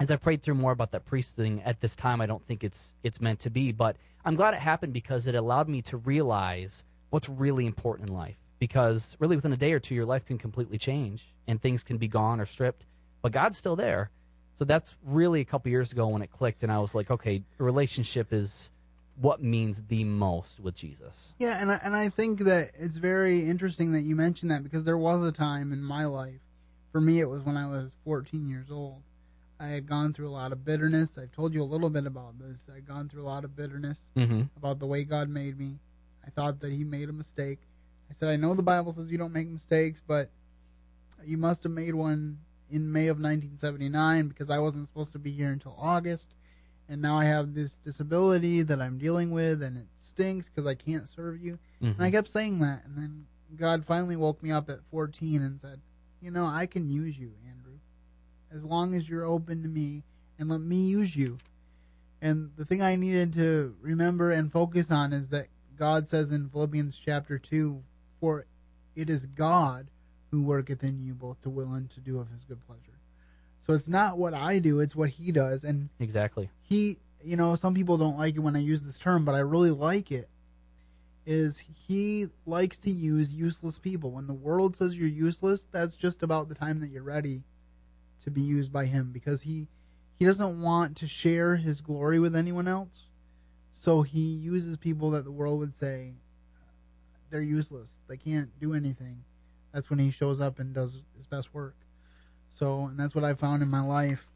as 0.00 0.10
I 0.10 0.16
prayed 0.16 0.42
through 0.42 0.54
more 0.54 0.72
about 0.72 0.90
that 0.92 1.04
priest 1.04 1.36
thing 1.36 1.62
at 1.62 1.80
this 1.80 1.94
time, 1.94 2.22
I 2.22 2.26
don't 2.26 2.42
think 2.42 2.64
it's 2.64 2.94
it's 3.02 3.20
meant 3.20 3.38
to 3.40 3.50
be, 3.50 3.70
but 3.70 3.96
I'm 4.24 4.34
glad 4.34 4.54
it 4.54 4.60
happened 4.60 4.94
because 4.94 5.26
it 5.26 5.34
allowed 5.34 5.68
me 5.68 5.82
to 5.82 5.98
realize 5.98 6.84
what's 7.10 7.28
really 7.28 7.66
important 7.66 8.08
in 8.08 8.16
life. 8.16 8.36
Because 8.58 9.16
really, 9.20 9.36
within 9.36 9.52
a 9.52 9.56
day 9.56 9.72
or 9.72 9.78
two, 9.78 9.94
your 9.94 10.06
life 10.06 10.24
can 10.24 10.38
completely 10.38 10.78
change 10.78 11.32
and 11.46 11.60
things 11.60 11.84
can 11.84 11.98
be 11.98 12.08
gone 12.08 12.40
or 12.40 12.46
stripped, 12.46 12.86
but 13.22 13.30
God's 13.32 13.58
still 13.58 13.76
there. 13.76 14.10
So 14.54 14.64
that's 14.64 14.94
really 15.04 15.40
a 15.40 15.44
couple 15.44 15.70
years 15.70 15.92
ago 15.92 16.08
when 16.08 16.22
it 16.22 16.30
clicked, 16.30 16.62
and 16.62 16.72
I 16.72 16.78
was 16.78 16.94
like, 16.94 17.10
okay, 17.10 17.42
relationship 17.58 18.32
is 18.32 18.70
what 19.16 19.42
means 19.42 19.82
the 19.88 20.04
most 20.04 20.60
with 20.60 20.74
Jesus. 20.74 21.34
Yeah, 21.38 21.60
and 21.60 21.70
I, 21.72 21.80
and 21.82 21.94
I 21.94 22.08
think 22.08 22.40
that 22.40 22.70
it's 22.78 22.96
very 22.96 23.48
interesting 23.48 23.92
that 23.92 24.02
you 24.02 24.16
mentioned 24.16 24.50
that 24.50 24.62
because 24.62 24.84
there 24.84 24.98
was 24.98 25.24
a 25.24 25.32
time 25.32 25.72
in 25.72 25.82
my 25.82 26.04
life, 26.06 26.40
for 26.92 27.00
me, 27.00 27.20
it 27.20 27.28
was 27.28 27.42
when 27.42 27.56
I 27.56 27.68
was 27.68 27.94
14 28.04 28.48
years 28.48 28.70
old 28.70 29.02
I 29.60 29.66
had 29.66 29.86
gone 29.86 30.14
through 30.14 30.28
a 30.28 30.32
lot 30.32 30.52
of 30.52 30.64
bitterness. 30.64 31.18
I've 31.18 31.32
told 31.32 31.52
you 31.52 31.62
a 31.62 31.64
little 31.64 31.90
bit 31.90 32.06
about 32.06 32.38
this. 32.38 32.58
I'd 32.74 32.88
gone 32.88 33.10
through 33.10 33.22
a 33.22 33.28
lot 33.28 33.44
of 33.44 33.54
bitterness 33.54 34.10
mm-hmm. 34.16 34.42
about 34.56 34.78
the 34.78 34.86
way 34.86 35.04
God 35.04 35.28
made 35.28 35.58
me. 35.58 35.78
I 36.26 36.30
thought 36.30 36.60
that 36.60 36.72
He 36.72 36.82
made 36.82 37.10
a 37.10 37.12
mistake. 37.12 37.58
I 38.10 38.14
said, 38.14 38.30
I 38.30 38.36
know 38.36 38.54
the 38.54 38.62
Bible 38.62 38.92
says 38.92 39.10
you 39.10 39.18
don't 39.18 39.34
make 39.34 39.48
mistakes, 39.48 40.00
but 40.06 40.30
you 41.24 41.36
must 41.36 41.62
have 41.64 41.72
made 41.72 41.94
one 41.94 42.38
in 42.70 42.90
May 42.90 43.08
of 43.08 43.18
1979 43.18 44.28
because 44.28 44.48
I 44.48 44.58
wasn't 44.58 44.86
supposed 44.86 45.12
to 45.12 45.18
be 45.18 45.30
here 45.30 45.50
until 45.50 45.76
August. 45.78 46.34
And 46.88 47.02
now 47.02 47.18
I 47.18 47.26
have 47.26 47.54
this 47.54 47.74
disability 47.74 48.62
that 48.62 48.80
I'm 48.80 48.98
dealing 48.98 49.30
with, 49.30 49.62
and 49.62 49.76
it 49.76 49.86
stinks 49.98 50.48
because 50.48 50.66
I 50.66 50.74
can't 50.74 51.06
serve 51.06 51.40
you. 51.40 51.58
Mm-hmm. 51.82 52.00
And 52.00 52.02
I 52.02 52.10
kept 52.10 52.28
saying 52.28 52.58
that. 52.60 52.82
And 52.86 52.96
then 52.96 53.26
God 53.56 53.84
finally 53.84 54.16
woke 54.16 54.42
me 54.42 54.50
up 54.52 54.70
at 54.70 54.80
14 54.90 55.42
and 55.42 55.60
said, 55.60 55.80
You 56.20 56.30
know, 56.30 56.46
I 56.46 56.66
can 56.66 56.88
use 56.88 57.18
you, 57.18 57.30
as 58.52 58.64
long 58.64 58.94
as 58.94 59.08
you're 59.08 59.24
open 59.24 59.62
to 59.62 59.68
me 59.68 60.02
and 60.38 60.48
let 60.48 60.60
me 60.60 60.88
use 60.88 61.14
you. 61.14 61.38
And 62.22 62.50
the 62.56 62.64
thing 62.64 62.82
I 62.82 62.96
needed 62.96 63.32
to 63.34 63.74
remember 63.80 64.30
and 64.30 64.50
focus 64.50 64.90
on 64.90 65.12
is 65.12 65.28
that 65.30 65.46
God 65.76 66.06
says 66.08 66.30
in 66.30 66.48
Philippians 66.48 66.98
chapter 66.98 67.38
2 67.38 67.82
For 68.20 68.46
it 68.94 69.08
is 69.08 69.26
God 69.26 69.86
who 70.30 70.42
worketh 70.42 70.84
in 70.84 71.00
you 71.00 71.14
both 71.14 71.40
to 71.42 71.50
will 71.50 71.72
and 71.72 71.88
to 71.90 72.00
do 72.00 72.18
of 72.18 72.30
his 72.30 72.44
good 72.44 72.64
pleasure. 72.66 72.98
So 73.60 73.74
it's 73.74 73.88
not 73.88 74.18
what 74.18 74.34
I 74.34 74.58
do, 74.58 74.80
it's 74.80 74.96
what 74.96 75.10
he 75.10 75.32
does. 75.32 75.64
And 75.64 75.88
exactly. 75.98 76.50
He, 76.62 76.98
you 77.22 77.36
know, 77.36 77.54
some 77.54 77.74
people 77.74 77.96
don't 77.98 78.18
like 78.18 78.36
it 78.36 78.40
when 78.40 78.56
I 78.56 78.60
use 78.60 78.82
this 78.82 78.98
term, 78.98 79.24
but 79.24 79.34
I 79.34 79.40
really 79.40 79.70
like 79.70 80.12
it. 80.12 80.28
Is 81.26 81.62
he 81.86 82.26
likes 82.46 82.78
to 82.78 82.90
use 82.90 83.32
useless 83.32 83.78
people. 83.78 84.10
When 84.10 84.26
the 84.26 84.34
world 84.34 84.76
says 84.76 84.98
you're 84.98 85.08
useless, 85.08 85.68
that's 85.70 85.94
just 85.94 86.22
about 86.22 86.48
the 86.48 86.54
time 86.54 86.80
that 86.80 86.88
you're 86.88 87.02
ready 87.02 87.42
to 88.24 88.30
be 88.30 88.42
used 88.42 88.72
by 88.72 88.86
him 88.86 89.10
because 89.12 89.42
he 89.42 89.66
he 90.18 90.24
doesn't 90.26 90.60
want 90.60 90.96
to 90.98 91.06
share 91.06 91.56
his 91.56 91.80
glory 91.80 92.18
with 92.18 92.36
anyone 92.36 92.68
else. 92.68 93.04
So 93.72 94.02
he 94.02 94.20
uses 94.20 94.76
people 94.76 95.10
that 95.12 95.24
the 95.24 95.30
world 95.30 95.60
would 95.60 95.74
say 95.74 96.12
they're 97.30 97.40
useless. 97.40 97.90
They 98.08 98.18
can't 98.18 98.50
do 98.60 98.74
anything. 98.74 99.24
That's 99.72 99.88
when 99.88 99.98
he 99.98 100.10
shows 100.10 100.40
up 100.40 100.58
and 100.58 100.74
does 100.74 100.98
his 101.16 101.26
best 101.26 101.54
work. 101.54 101.74
So, 102.48 102.86
and 102.86 102.98
that's 102.98 103.14
what 103.14 103.24
I 103.24 103.34
found 103.34 103.62
in 103.62 103.70
my 103.70 103.80
life. 103.80 104.30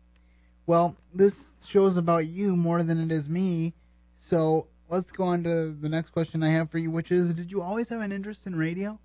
Well, 0.67 0.97
this 1.13 1.57
show's 1.67 1.97
about 1.97 2.27
you 2.27 2.57
more 2.57 2.83
than 2.83 2.99
it 3.01 3.13
is 3.13 3.29
me. 3.29 3.75
So, 4.17 4.69
let's 4.89 5.13
go 5.13 5.25
on 5.25 5.43
to 5.45 5.73
the 5.79 5.89
next 5.89 6.11
question 6.11 6.43
I 6.43 6.51
have 6.51 6.71
for 6.71 6.79
you, 6.79 6.91
which 6.91 7.11
is 7.11 7.35
Did 7.35 7.51
you 7.51 7.61
always 7.61 7.89
have 7.89 8.01
an 8.01 8.13
interest 8.13 8.47
in 8.47 8.57
radio? 8.57 8.99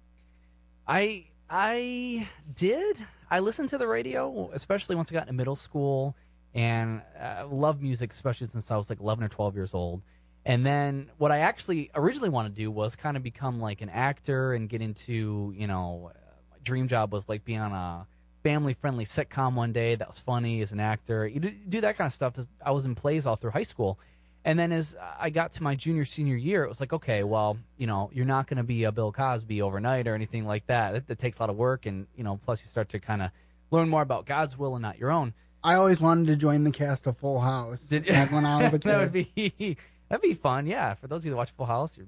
I 0.87 1.25
I 1.49 2.29
did. 2.55 2.97
I 3.31 3.39
listened 3.39 3.69
to 3.69 3.77
the 3.77 3.87
radio, 3.87 4.49
especially 4.53 4.95
once 4.95 5.11
I 5.11 5.13
got 5.13 5.23
into 5.23 5.33
middle 5.33 5.55
school, 5.55 6.15
and 6.53 7.01
I 7.19 7.41
uh, 7.41 7.47
loved 7.47 7.81
music, 7.81 8.11
especially 8.11 8.47
since 8.47 8.71
I 8.71 8.77
was 8.77 8.89
like 8.89 8.99
11 8.99 9.23
or 9.23 9.29
12 9.29 9.55
years 9.55 9.73
old. 9.73 10.01
And 10.45 10.65
then 10.65 11.11
what 11.17 11.31
I 11.31 11.39
actually 11.39 11.91
originally 11.93 12.29
wanted 12.29 12.55
to 12.55 12.61
do 12.61 12.71
was 12.71 12.95
kind 12.95 13.15
of 13.17 13.21
become 13.23 13.59
like 13.59 13.81
an 13.81 13.89
actor 13.89 14.53
and 14.53 14.67
get 14.67 14.81
into, 14.81 15.53
you 15.55 15.67
know, 15.67 16.11
my 16.49 16.57
dream 16.63 16.87
job 16.87 17.13
was 17.13 17.29
like 17.29 17.45
being 17.45 17.59
on 17.59 17.71
a 17.71 18.07
family 18.41 18.73
friendly 18.73 19.05
sitcom 19.05 19.53
one 19.53 19.73
day 19.73 19.95
that 19.95 20.07
was 20.07 20.19
funny 20.19 20.61
as 20.61 20.71
an 20.71 20.79
actor. 20.79 21.27
You 21.27 21.39
do 21.39 21.81
that 21.81 21.97
kind 21.97 22.07
of 22.07 22.13
stuff. 22.13 22.33
I 22.65 22.71
was 22.71 22.85
in 22.85 22.95
plays 22.95 23.25
all 23.25 23.35
through 23.35 23.51
high 23.51 23.63
school. 23.63 23.99
And 24.45 24.57
then 24.57 24.71
as 24.71 24.95
I 25.19 25.29
got 25.29 25.53
to 25.53 25.63
my 25.63 25.75
junior 25.75 26.05
senior 26.05 26.35
year, 26.35 26.63
it 26.63 26.69
was 26.69 26.79
like, 26.79 26.93
okay, 26.93 27.23
well, 27.23 27.57
you 27.77 27.87
know, 27.87 28.09
you're 28.13 28.25
not 28.25 28.47
going 28.47 28.57
to 28.57 28.63
be 28.63 28.85
a 28.85 28.91
Bill 28.91 29.11
Cosby 29.11 29.61
overnight 29.61 30.07
or 30.07 30.15
anything 30.15 30.45
like 30.45 30.65
that. 30.67 30.95
It, 30.95 31.03
it 31.09 31.19
takes 31.19 31.39
a 31.39 31.43
lot 31.43 31.49
of 31.49 31.57
work, 31.57 31.85
and 31.85 32.07
you 32.15 32.23
know, 32.23 32.39
plus 32.43 32.63
you 32.63 32.69
start 32.69 32.89
to 32.89 32.99
kind 32.99 33.21
of 33.21 33.31
learn 33.71 33.89
more 33.89 34.01
about 34.01 34.25
God's 34.25 34.57
will 34.57 34.75
and 34.75 34.81
not 34.81 34.97
your 34.97 35.11
own. 35.11 35.33
I 35.63 35.75
always 35.75 35.99
wanted 35.99 36.27
to 36.27 36.35
join 36.37 36.63
the 36.63 36.71
cast 36.71 37.05
of 37.05 37.17
Full 37.17 37.41
House. 37.41 37.83
Did, 37.85 38.07
when 38.31 38.45
I 38.45 38.63
was 38.63 38.73
a 38.73 38.79
kid, 38.79 38.89
that 38.89 38.99
would 38.99 39.11
be 39.11 39.77
that'd 40.07 40.21
be 40.21 40.33
fun. 40.33 40.65
Yeah, 40.65 40.93
for 40.93 41.07
those 41.07 41.21
of 41.21 41.25
you 41.25 41.31
that 41.31 41.37
watch 41.37 41.51
Full 41.51 41.65
House, 41.65 41.99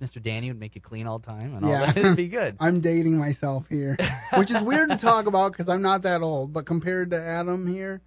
Mr. 0.00 0.22
Danny 0.22 0.48
would 0.48 0.58
make 0.58 0.74
you 0.74 0.80
clean 0.80 1.06
all 1.06 1.18
the 1.18 1.26
time, 1.26 1.54
and 1.54 1.66
yeah. 1.66 1.80
all 1.80 1.86
that. 1.86 1.96
It'd 1.98 2.16
be 2.16 2.28
good. 2.28 2.56
I'm 2.60 2.80
dating 2.80 3.18
myself 3.18 3.68
here, 3.68 3.98
which 4.34 4.50
is 4.50 4.62
weird 4.62 4.90
to 4.90 4.96
talk 4.96 5.26
about 5.26 5.52
because 5.52 5.68
I'm 5.68 5.82
not 5.82 6.02
that 6.02 6.22
old. 6.22 6.52
But 6.52 6.64
compared 6.64 7.10
to 7.10 7.20
Adam 7.20 7.66
here, 7.66 8.00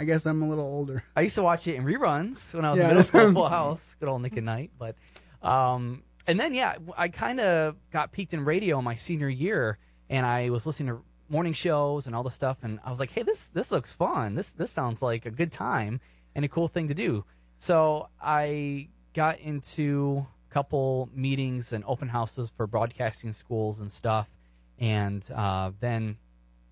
I 0.00 0.04
guess 0.04 0.24
I'm 0.24 0.40
a 0.40 0.48
little 0.48 0.64
older. 0.64 1.04
I 1.14 1.20
used 1.20 1.34
to 1.34 1.42
watch 1.42 1.68
it 1.68 1.74
in 1.74 1.84
reruns 1.84 2.54
when 2.54 2.64
I 2.64 2.70
was 2.70 2.78
yeah. 2.78 2.84
in 2.84 2.88
middle 2.88 3.04
school, 3.04 3.32
Full 3.34 3.48
House, 3.50 3.96
good 4.00 4.08
old 4.08 4.22
Nick 4.22 4.34
at 4.34 4.42
Nite. 4.42 4.70
But, 4.78 4.96
um, 5.42 6.04
and 6.26 6.40
then 6.40 6.54
yeah, 6.54 6.76
I 6.96 7.08
kind 7.08 7.38
of 7.38 7.76
got 7.90 8.10
peaked 8.10 8.32
in 8.32 8.46
radio 8.46 8.80
my 8.80 8.94
senior 8.94 9.28
year, 9.28 9.76
and 10.08 10.24
I 10.24 10.48
was 10.48 10.66
listening 10.66 10.94
to 10.94 11.02
morning 11.28 11.52
shows 11.52 12.06
and 12.06 12.16
all 12.16 12.22
the 12.22 12.30
stuff, 12.30 12.60
and 12.62 12.80
I 12.82 12.88
was 12.88 12.98
like, 12.98 13.10
hey, 13.10 13.24
this 13.24 13.48
this 13.48 13.70
looks 13.70 13.92
fun. 13.92 14.36
This 14.36 14.52
this 14.52 14.70
sounds 14.70 15.02
like 15.02 15.26
a 15.26 15.30
good 15.30 15.52
time 15.52 16.00
and 16.34 16.46
a 16.46 16.48
cool 16.48 16.66
thing 16.66 16.88
to 16.88 16.94
do. 16.94 17.26
So 17.58 18.08
I 18.22 18.88
got 19.12 19.38
into 19.40 20.26
a 20.50 20.54
couple 20.54 21.10
meetings 21.14 21.74
and 21.74 21.84
open 21.86 22.08
houses 22.08 22.50
for 22.56 22.66
broadcasting 22.66 23.34
schools 23.34 23.80
and 23.80 23.92
stuff, 23.92 24.30
and 24.78 25.30
uh, 25.30 25.72
then 25.78 26.16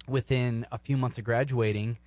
within 0.08 0.66
a 0.72 0.78
few 0.78 0.96
months 0.96 1.18
of 1.18 1.24
graduating 1.24 1.98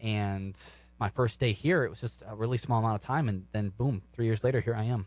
and 0.00 0.60
my 0.98 1.08
first 1.08 1.40
day 1.40 1.52
here, 1.52 1.84
it 1.84 1.90
was 1.90 2.00
just 2.00 2.22
a 2.26 2.34
really 2.34 2.58
small 2.58 2.80
amount 2.80 2.96
of 2.96 3.00
time, 3.00 3.28
and 3.28 3.46
then 3.52 3.70
boom, 3.70 4.02
three 4.12 4.26
years 4.26 4.44
later, 4.44 4.60
here 4.60 4.74
I 4.74 4.84
am. 4.84 5.06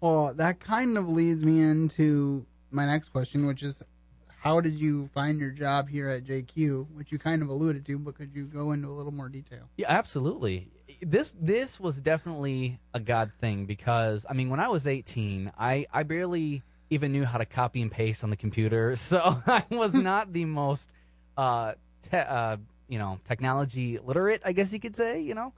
Well, 0.00 0.34
that 0.34 0.60
kind 0.60 0.98
of 0.98 1.08
leads 1.08 1.44
me 1.44 1.60
into 1.60 2.46
my 2.70 2.86
next 2.86 3.08
question, 3.10 3.46
which 3.46 3.62
is, 3.62 3.82
how 4.28 4.60
did 4.60 4.78
you 4.78 5.08
find 5.08 5.40
your 5.40 5.50
job 5.50 5.88
here 5.88 6.08
at 6.08 6.24
JQ? 6.24 6.86
Which 6.94 7.10
you 7.10 7.18
kind 7.18 7.42
of 7.42 7.48
alluded 7.48 7.84
to, 7.86 7.98
but 7.98 8.14
could 8.14 8.34
you 8.34 8.44
go 8.44 8.72
into 8.72 8.88
a 8.88 8.94
little 8.94 9.12
more 9.12 9.28
detail? 9.28 9.68
Yeah, 9.76 9.86
absolutely. 9.88 10.68
This 11.02 11.36
this 11.38 11.78
was 11.78 12.00
definitely 12.00 12.78
a 12.94 13.00
God 13.00 13.32
thing 13.40 13.66
because 13.66 14.24
I 14.28 14.32
mean, 14.32 14.48
when 14.48 14.60
I 14.60 14.68
was 14.68 14.86
18, 14.86 15.50
I 15.58 15.86
I 15.92 16.04
barely 16.04 16.62
even 16.88 17.12
knew 17.12 17.24
how 17.24 17.38
to 17.38 17.44
copy 17.44 17.82
and 17.82 17.90
paste 17.90 18.22
on 18.22 18.30
the 18.30 18.36
computer, 18.36 18.96
so 19.10 19.42
I 19.46 19.64
was 19.70 19.94
not 20.10 20.32
the 20.32 20.44
most 20.44 20.92
uh, 21.36 21.72
te- 22.10 22.16
uh 22.16 22.56
you 22.88 22.98
know, 22.98 23.18
technology 23.24 23.98
literate, 23.98 24.42
I 24.44 24.52
guess 24.52 24.72
you 24.72 24.80
could 24.80 24.96
say, 24.96 25.20
you 25.20 25.34
know. 25.34 25.52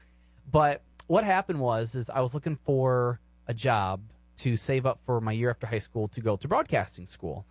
But 0.50 0.82
what 1.06 1.24
happened 1.24 1.60
was 1.60 1.94
is 1.94 2.10
I 2.10 2.20
was 2.20 2.34
looking 2.34 2.56
for 2.56 3.20
a 3.46 3.54
job 3.54 4.00
to 4.38 4.56
save 4.56 4.86
up 4.86 5.00
for 5.04 5.20
my 5.20 5.32
year 5.32 5.50
after 5.50 5.66
high 5.66 5.78
school 5.78 6.08
to 6.08 6.20
go 6.20 6.36
to 6.36 6.48
broadcasting 6.48 7.06
school. 7.06 7.44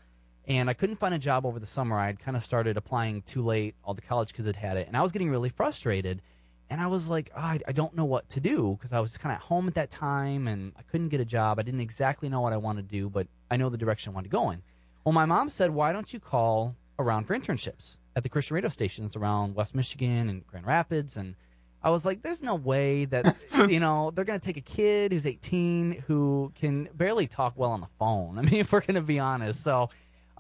And 0.48 0.70
I 0.70 0.74
couldn't 0.74 0.96
find 0.96 1.14
a 1.14 1.20
job 1.20 1.46
over 1.46 1.60
the 1.60 1.68
summer. 1.68 1.98
I 1.98 2.08
had 2.08 2.20
kind 2.20 2.38
of 2.38 2.44
started 2.44 2.78
applying 2.78 3.22
too 3.24 3.42
late. 3.42 3.76
All 3.84 3.94
the 3.94 4.02
college 4.02 4.34
kids 4.34 4.46
had 4.46 4.56
had 4.56 4.78
it. 4.78 4.88
And 4.88 4.96
I 4.96 5.02
was 5.02 5.12
getting 5.12 5.30
really 5.30 5.50
frustrated. 5.50 6.22
And 6.70 6.80
I 6.80 6.88
was 6.88 7.10
like, 7.10 7.32
oh, 7.36 7.40
I, 7.40 7.60
I 7.68 7.72
don't 7.74 7.96
know 7.96 8.06
what 8.06 8.30
to 8.30 8.40
do 8.40 8.78
because 8.78 8.94
I 8.94 9.00
was 9.00 9.18
kind 9.18 9.34
of 9.34 9.38
at 9.38 9.44
home 9.44 9.68
at 9.68 9.76
that 9.76 9.92
time 9.92 10.48
and 10.48 10.72
I 10.78 10.84
couldn't 10.84 11.10
get 11.10 11.20
a 11.20 11.26
job. 11.26 11.60
I 11.60 11.64
didn't 11.64 11.82
exactly 11.82 12.30
know 12.30 12.42
what 12.42 12.54
I 12.54 12.58
wanted 12.58 12.90
to 12.90 12.96
do, 12.96 13.10
but 13.10 13.28
I 13.52 13.58
know 13.58 13.70
the 13.70 13.78
direction 13.78 14.12
I 14.12 14.16
wanted 14.16 14.30
to 14.30 14.32
go 14.32 14.52
in. 14.52 14.62
Well, 15.04 15.14
my 15.14 15.26
mom 15.26 15.50
said, 15.50 15.72
why 15.72 15.94
don't 15.94 16.14
you 16.14 16.20
call 16.20 16.76
around 17.00 17.26
for 17.26 17.38
internships? 17.38 17.98
At 18.18 18.24
the 18.24 18.30
Christian 18.30 18.56
radio 18.56 18.70
stations 18.70 19.16
around 19.16 19.54
West 19.54 19.76
Michigan 19.76 20.28
and 20.28 20.46
Grand 20.48 20.66
Rapids, 20.66 21.18
and 21.18 21.36
I 21.84 21.92
was 21.92 22.04
like, 22.04 22.24
"There's 22.24 22.42
no 22.42 22.56
way 22.56 23.06
that 23.06 23.38
you 23.70 23.80
know 23.80 24.10
they're 24.10 24.26
going 24.26 24.40
to 24.40 24.46
take 24.46 24.58
a 24.58 24.62
kid 24.62 25.12
who's 25.12 25.28
18 25.28 26.04
who 26.08 26.52
can 26.56 26.90
barely 26.96 27.28
talk 27.28 27.54
well 27.56 27.70
on 27.70 27.80
the 27.80 27.88
phone." 28.00 28.40
I 28.40 28.42
mean, 28.42 28.56
if 28.56 28.72
we're 28.72 28.82
going 28.82 28.96
to 28.96 29.02
be 29.02 29.20
honest, 29.20 29.64
so 29.64 29.92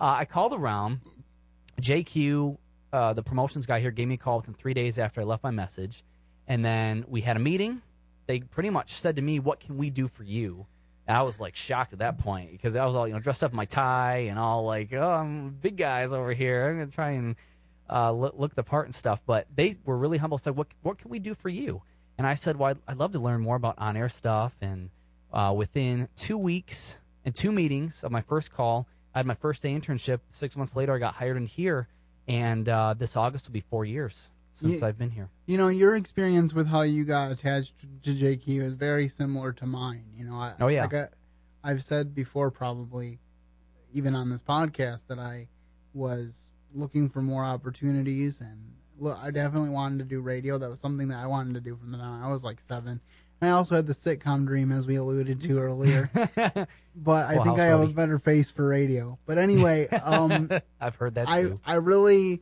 uh, 0.01 0.15
I 0.17 0.25
called 0.25 0.53
around. 0.53 1.01
JQ, 1.79 2.57
uh, 2.91 3.13
the 3.13 3.22
promotions 3.22 3.67
guy 3.67 3.79
here, 3.79 3.91
gave 3.91 4.07
me 4.07 4.15
a 4.15 4.17
call 4.17 4.38
within 4.38 4.55
three 4.55 4.74
days 4.74 4.98
after 4.98 5.22
I 5.22 5.25
left 5.25 5.43
my 5.43 5.51
message, 5.51 6.03
and 6.48 6.65
then 6.65 7.05
we 7.07 7.22
had 7.22 7.38
a 7.38 7.39
meeting. 7.39 7.84
They 8.25 8.39
pretty 8.39 8.72
much 8.72 8.93
said 8.93 9.17
to 9.17 9.22
me, 9.22 9.38
"What 9.39 9.60
can 9.60 9.77
we 9.77 9.91
do 9.91 10.07
for 10.07 10.24
you?" 10.24 10.65
And 11.05 11.15
I 11.15 11.22
was 11.22 11.39
like 11.39 11.55
shocked 11.55 11.93
at 11.93 12.00
that 12.00 12.17
point 12.17 12.53
because 12.53 12.75
I 12.75 12.84
was 12.88 12.96
all 12.96 13.07
you 13.07 13.13
know 13.13 13.19
dressed 13.19 13.43
up 13.43 13.51
in 13.51 13.55
my 13.55 13.65
tie 13.65 14.25
and 14.29 14.39
all 14.39 14.65
like, 14.65 14.91
"Oh, 14.93 15.12
I'm 15.12 15.51
big 15.51 15.77
guys 15.77 16.12
over 16.12 16.34
here. 16.34 16.69
I'm 16.69 16.79
gonna 16.79 16.89
try 16.89 17.12
and." 17.12 17.36
Uh, 17.89 18.12
look, 18.12 18.36
look 18.38 18.56
the 18.56 18.63
part 18.63 18.86
and 18.86 18.96
stuff. 18.96 19.22
But 19.25 19.48
they 19.56 19.75
were 19.86 19.98
really 19.98 20.17
humble. 20.17 20.38
Said, 20.38 20.56
"What 20.56 20.67
what 20.82 20.98
can 20.98 21.10
we 21.12 21.20
do 21.20 21.34
for 21.34 21.50
you?" 21.50 21.82
And 22.17 22.25
I 22.25 22.34
said, 22.34 22.58
"Well, 22.58 22.72
I'd, 22.72 22.77
I'd 22.88 22.98
love 22.98 23.12
to 23.13 23.20
learn 23.20 23.41
more 23.41 23.56
about 23.56 23.75
on 23.77 23.96
air 23.98 24.10
stuff." 24.10 24.56
And 24.62 24.89
uh, 25.34 25.53
within 25.56 26.08
two 26.15 26.38
weeks 26.38 26.98
and 27.25 27.34
two 27.36 27.51
meetings 27.51 28.03
of 28.03 28.12
my 28.12 28.22
first 28.22 28.51
call, 28.51 28.88
I 29.13 29.20
had 29.20 29.25
my 29.25 29.36
first 29.36 29.62
day 29.62 29.74
internship. 29.74 30.20
Six 30.32 30.56
months 30.58 30.75
later, 30.75 30.94
I 30.94 31.00
got 31.00 31.13
hired 31.15 31.38
in 31.38 31.46
here, 31.46 31.88
and 32.27 32.67
uh, 32.70 32.94
this 32.98 33.15
August 33.17 33.48
will 33.48 33.53
be 33.53 33.62
four 33.62 33.86
years 33.86 34.29
since 34.53 34.82
Ye- 34.82 34.88
I've 34.88 34.98
been 34.98 35.12
here. 35.12 35.29
You 35.46 35.58
know, 35.58 35.67
your 35.67 35.96
experience 35.96 36.53
with 36.53 36.67
how 36.67 36.82
you 36.82 37.03
got 37.06 37.32
attached 37.32 37.75
to 38.03 38.10
JQ 38.12 38.62
is 38.62 38.74
very 38.74 39.08
similar 39.08 39.53
to 39.53 39.65
mine. 39.67 40.06
You 40.15 40.25
know, 40.25 40.36
I, 40.36 40.53
Oh, 40.60 40.67
yeah. 40.67 40.82
like 40.84 40.94
I, 40.94 41.08
I've 41.63 41.84
said 41.84 42.15
before, 42.15 42.50
probably 42.50 43.20
even 43.94 44.15
on 44.15 44.29
this 44.29 44.41
podcast, 44.41 45.08
that 45.08 45.20
I 45.20 45.48
was 45.94 46.50
looking 46.77 47.10
for 47.10 47.22
more 47.22 47.43
opportunities, 47.43 48.41
and 48.41 48.74
look, 49.00 49.17
I 49.22 49.31
definitely 49.31 49.69
wanted 49.69 50.00
to 50.00 50.05
do 50.05 50.22
radio. 50.22 50.57
That 50.57 50.69
was 50.69 50.79
something 50.79 51.07
that 51.10 51.19
I 51.19 51.27
wanted 51.27 51.55
to 51.55 51.62
do 51.62 51.75
from 51.75 51.91
the 51.91 51.98
time 51.98 52.24
I 52.24 52.31
was 52.31 52.43
like 52.43 52.60
seven. 52.60 53.01
And 53.41 53.51
I 53.51 53.53
also 53.53 53.75
had 53.75 53.88
the 53.88 53.93
sitcom 53.93 54.48
dream, 54.48 54.72
as 54.72 54.88
we 54.88 54.96
alluded 54.96 55.41
to 55.41 55.60
earlier. 55.60 56.10
but 56.96 57.25
I 57.25 57.36
Full 57.36 57.43
think 57.43 57.60
I 57.60 57.65
have 57.65 57.81
a 57.81 57.88
better 57.88 58.17
face 58.17 58.50
for 58.50 58.67
radio. 58.67 59.19
But 59.25 59.38
anyway, 59.38 59.88
um, 60.03 60.50
I've 60.81 60.96
heard 60.96 61.15
that 61.15 61.29
I 61.29 61.43
too. 61.43 61.60
I 61.65 61.75
really 61.75 62.41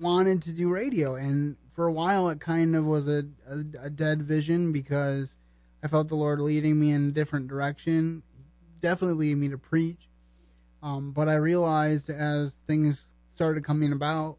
wanted 0.00 0.42
to 0.42 0.52
do 0.52 0.68
radio, 0.68 1.16
and 1.16 1.56
for 1.74 1.86
a 1.86 1.92
while 1.92 2.28
it 2.28 2.40
kind 2.40 2.76
of 2.76 2.84
was 2.84 3.08
a, 3.08 3.24
a, 3.48 3.86
a 3.86 3.90
dead 3.90 4.22
vision 4.22 4.72
because 4.72 5.36
I 5.82 5.88
felt 5.88 6.08
the 6.08 6.14
Lord 6.14 6.40
leading 6.40 6.78
me 6.78 6.90
in 6.90 7.08
a 7.08 7.10
different 7.10 7.48
direction, 7.48 8.22
definitely 8.80 9.26
leading 9.26 9.40
me 9.40 9.48
to 9.48 9.58
preach. 9.58 10.08
Um, 10.82 11.12
but 11.12 11.28
I 11.28 11.34
realized 11.34 12.10
as 12.10 12.54
things 12.66 13.14
started 13.40 13.64
coming 13.64 13.90
about 13.90 14.36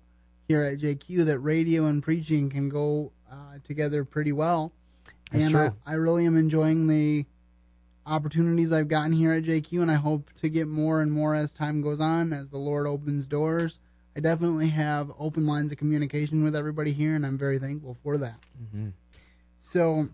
here 0.47 0.61
at 0.61 0.77
JQ 0.77 1.25
that 1.25 1.39
radio 1.39 1.87
and 1.87 2.03
preaching 2.03 2.51
can 2.51 2.69
go 2.69 3.11
uh, 3.31 3.57
together 3.63 4.05
pretty 4.05 4.31
well, 4.31 4.71
That's 5.31 5.45
and 5.45 5.51
true. 5.53 5.75
I, 5.87 5.93
I 5.93 5.95
really 5.95 6.23
am 6.27 6.37
enjoying 6.37 6.85
the 6.85 7.25
opportunities 8.05 8.71
I've 8.71 8.89
gotten 8.89 9.11
here 9.11 9.31
at 9.31 9.41
JQ, 9.41 9.81
and 9.81 9.89
I 9.89 9.95
hope 9.95 10.29
to 10.41 10.49
get 10.49 10.67
more 10.67 11.01
and 11.01 11.11
more 11.11 11.33
as 11.33 11.51
time 11.51 11.81
goes 11.81 11.99
on, 11.99 12.31
as 12.31 12.51
the 12.51 12.59
Lord 12.59 12.85
opens 12.85 13.25
doors. 13.25 13.79
I 14.15 14.19
definitely 14.19 14.67
have 14.67 15.11
open 15.17 15.47
lines 15.47 15.71
of 15.71 15.79
communication 15.79 16.43
with 16.43 16.55
everybody 16.55 16.93
here, 16.93 17.15
and 17.15 17.25
I'm 17.25 17.39
very 17.39 17.57
thankful 17.57 17.97
for 18.03 18.19
that. 18.19 18.37
hmm 18.71 18.89
So, 19.57 20.09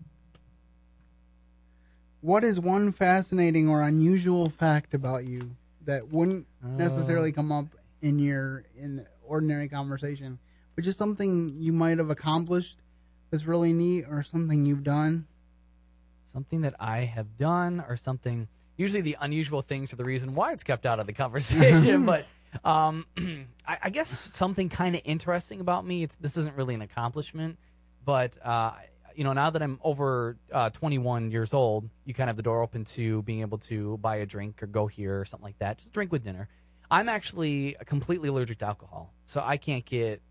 what 2.22 2.42
is 2.42 2.58
one 2.58 2.92
fascinating 2.92 3.68
or 3.68 3.82
unusual 3.82 4.48
fact 4.48 4.94
about 4.94 5.26
you 5.26 5.56
that 5.84 6.08
wouldn't 6.08 6.46
necessarily 6.62 7.32
come 7.32 7.52
up 7.52 7.66
in 8.02 8.18
your 8.18 8.64
in 8.76 9.06
ordinary 9.24 9.68
conversation, 9.68 10.38
but 10.74 10.84
just 10.84 10.98
something 10.98 11.50
you 11.58 11.72
might 11.72 11.98
have 11.98 12.10
accomplished 12.10 12.78
that's 13.30 13.44
really 13.44 13.72
neat, 13.72 14.04
or 14.08 14.22
something 14.22 14.64
you've 14.64 14.84
done? 14.84 15.26
something 16.32 16.60
that 16.62 16.74
I 16.78 17.00
have 17.00 17.36
done 17.38 17.84
or 17.88 17.96
something. 17.96 18.48
Usually, 18.76 19.00
the 19.00 19.16
unusual 19.20 19.62
things 19.62 19.92
are 19.92 19.96
the 19.96 20.04
reason 20.04 20.34
why 20.34 20.52
it's 20.52 20.62
kept 20.62 20.86
out 20.86 21.00
of 21.00 21.06
the 21.06 21.12
conversation. 21.12 22.06
but 22.12 22.26
um, 22.64 23.06
I, 23.66 23.78
I 23.84 23.90
guess 23.90 24.08
something 24.08 24.68
kind 24.68 24.94
of 24.94 25.02
interesting 25.04 25.60
about 25.60 25.84
me. 25.84 26.02
It's 26.02 26.16
this 26.16 26.36
isn't 26.36 26.56
really 26.56 26.74
an 26.74 26.82
accomplishment, 26.82 27.58
but 28.04 28.36
uh, 28.44 28.72
you 29.14 29.24
know, 29.24 29.32
now 29.32 29.50
that 29.50 29.62
I'm 29.62 29.80
over 29.82 30.36
uh, 30.52 30.70
21 30.70 31.32
years 31.32 31.52
old, 31.54 31.88
you 32.04 32.14
kind 32.14 32.30
of 32.30 32.34
have 32.34 32.36
the 32.36 32.42
door 32.44 32.62
open 32.62 32.84
to 32.84 33.22
being 33.22 33.40
able 33.40 33.58
to 33.58 33.96
buy 33.98 34.16
a 34.16 34.26
drink 34.26 34.62
or 34.62 34.66
go 34.66 34.86
here 34.86 35.20
or 35.20 35.24
something 35.24 35.44
like 35.44 35.58
that. 35.58 35.78
Just 35.78 35.92
drink 35.92 36.12
with 36.12 36.22
dinner. 36.22 36.48
I'm 36.90 37.08
actually 37.08 37.76
completely 37.86 38.28
allergic 38.28 38.58
to 38.58 38.66
alcohol, 38.66 39.12
so 39.26 39.42
I 39.44 39.56
can't 39.56 39.84
get 39.84 40.22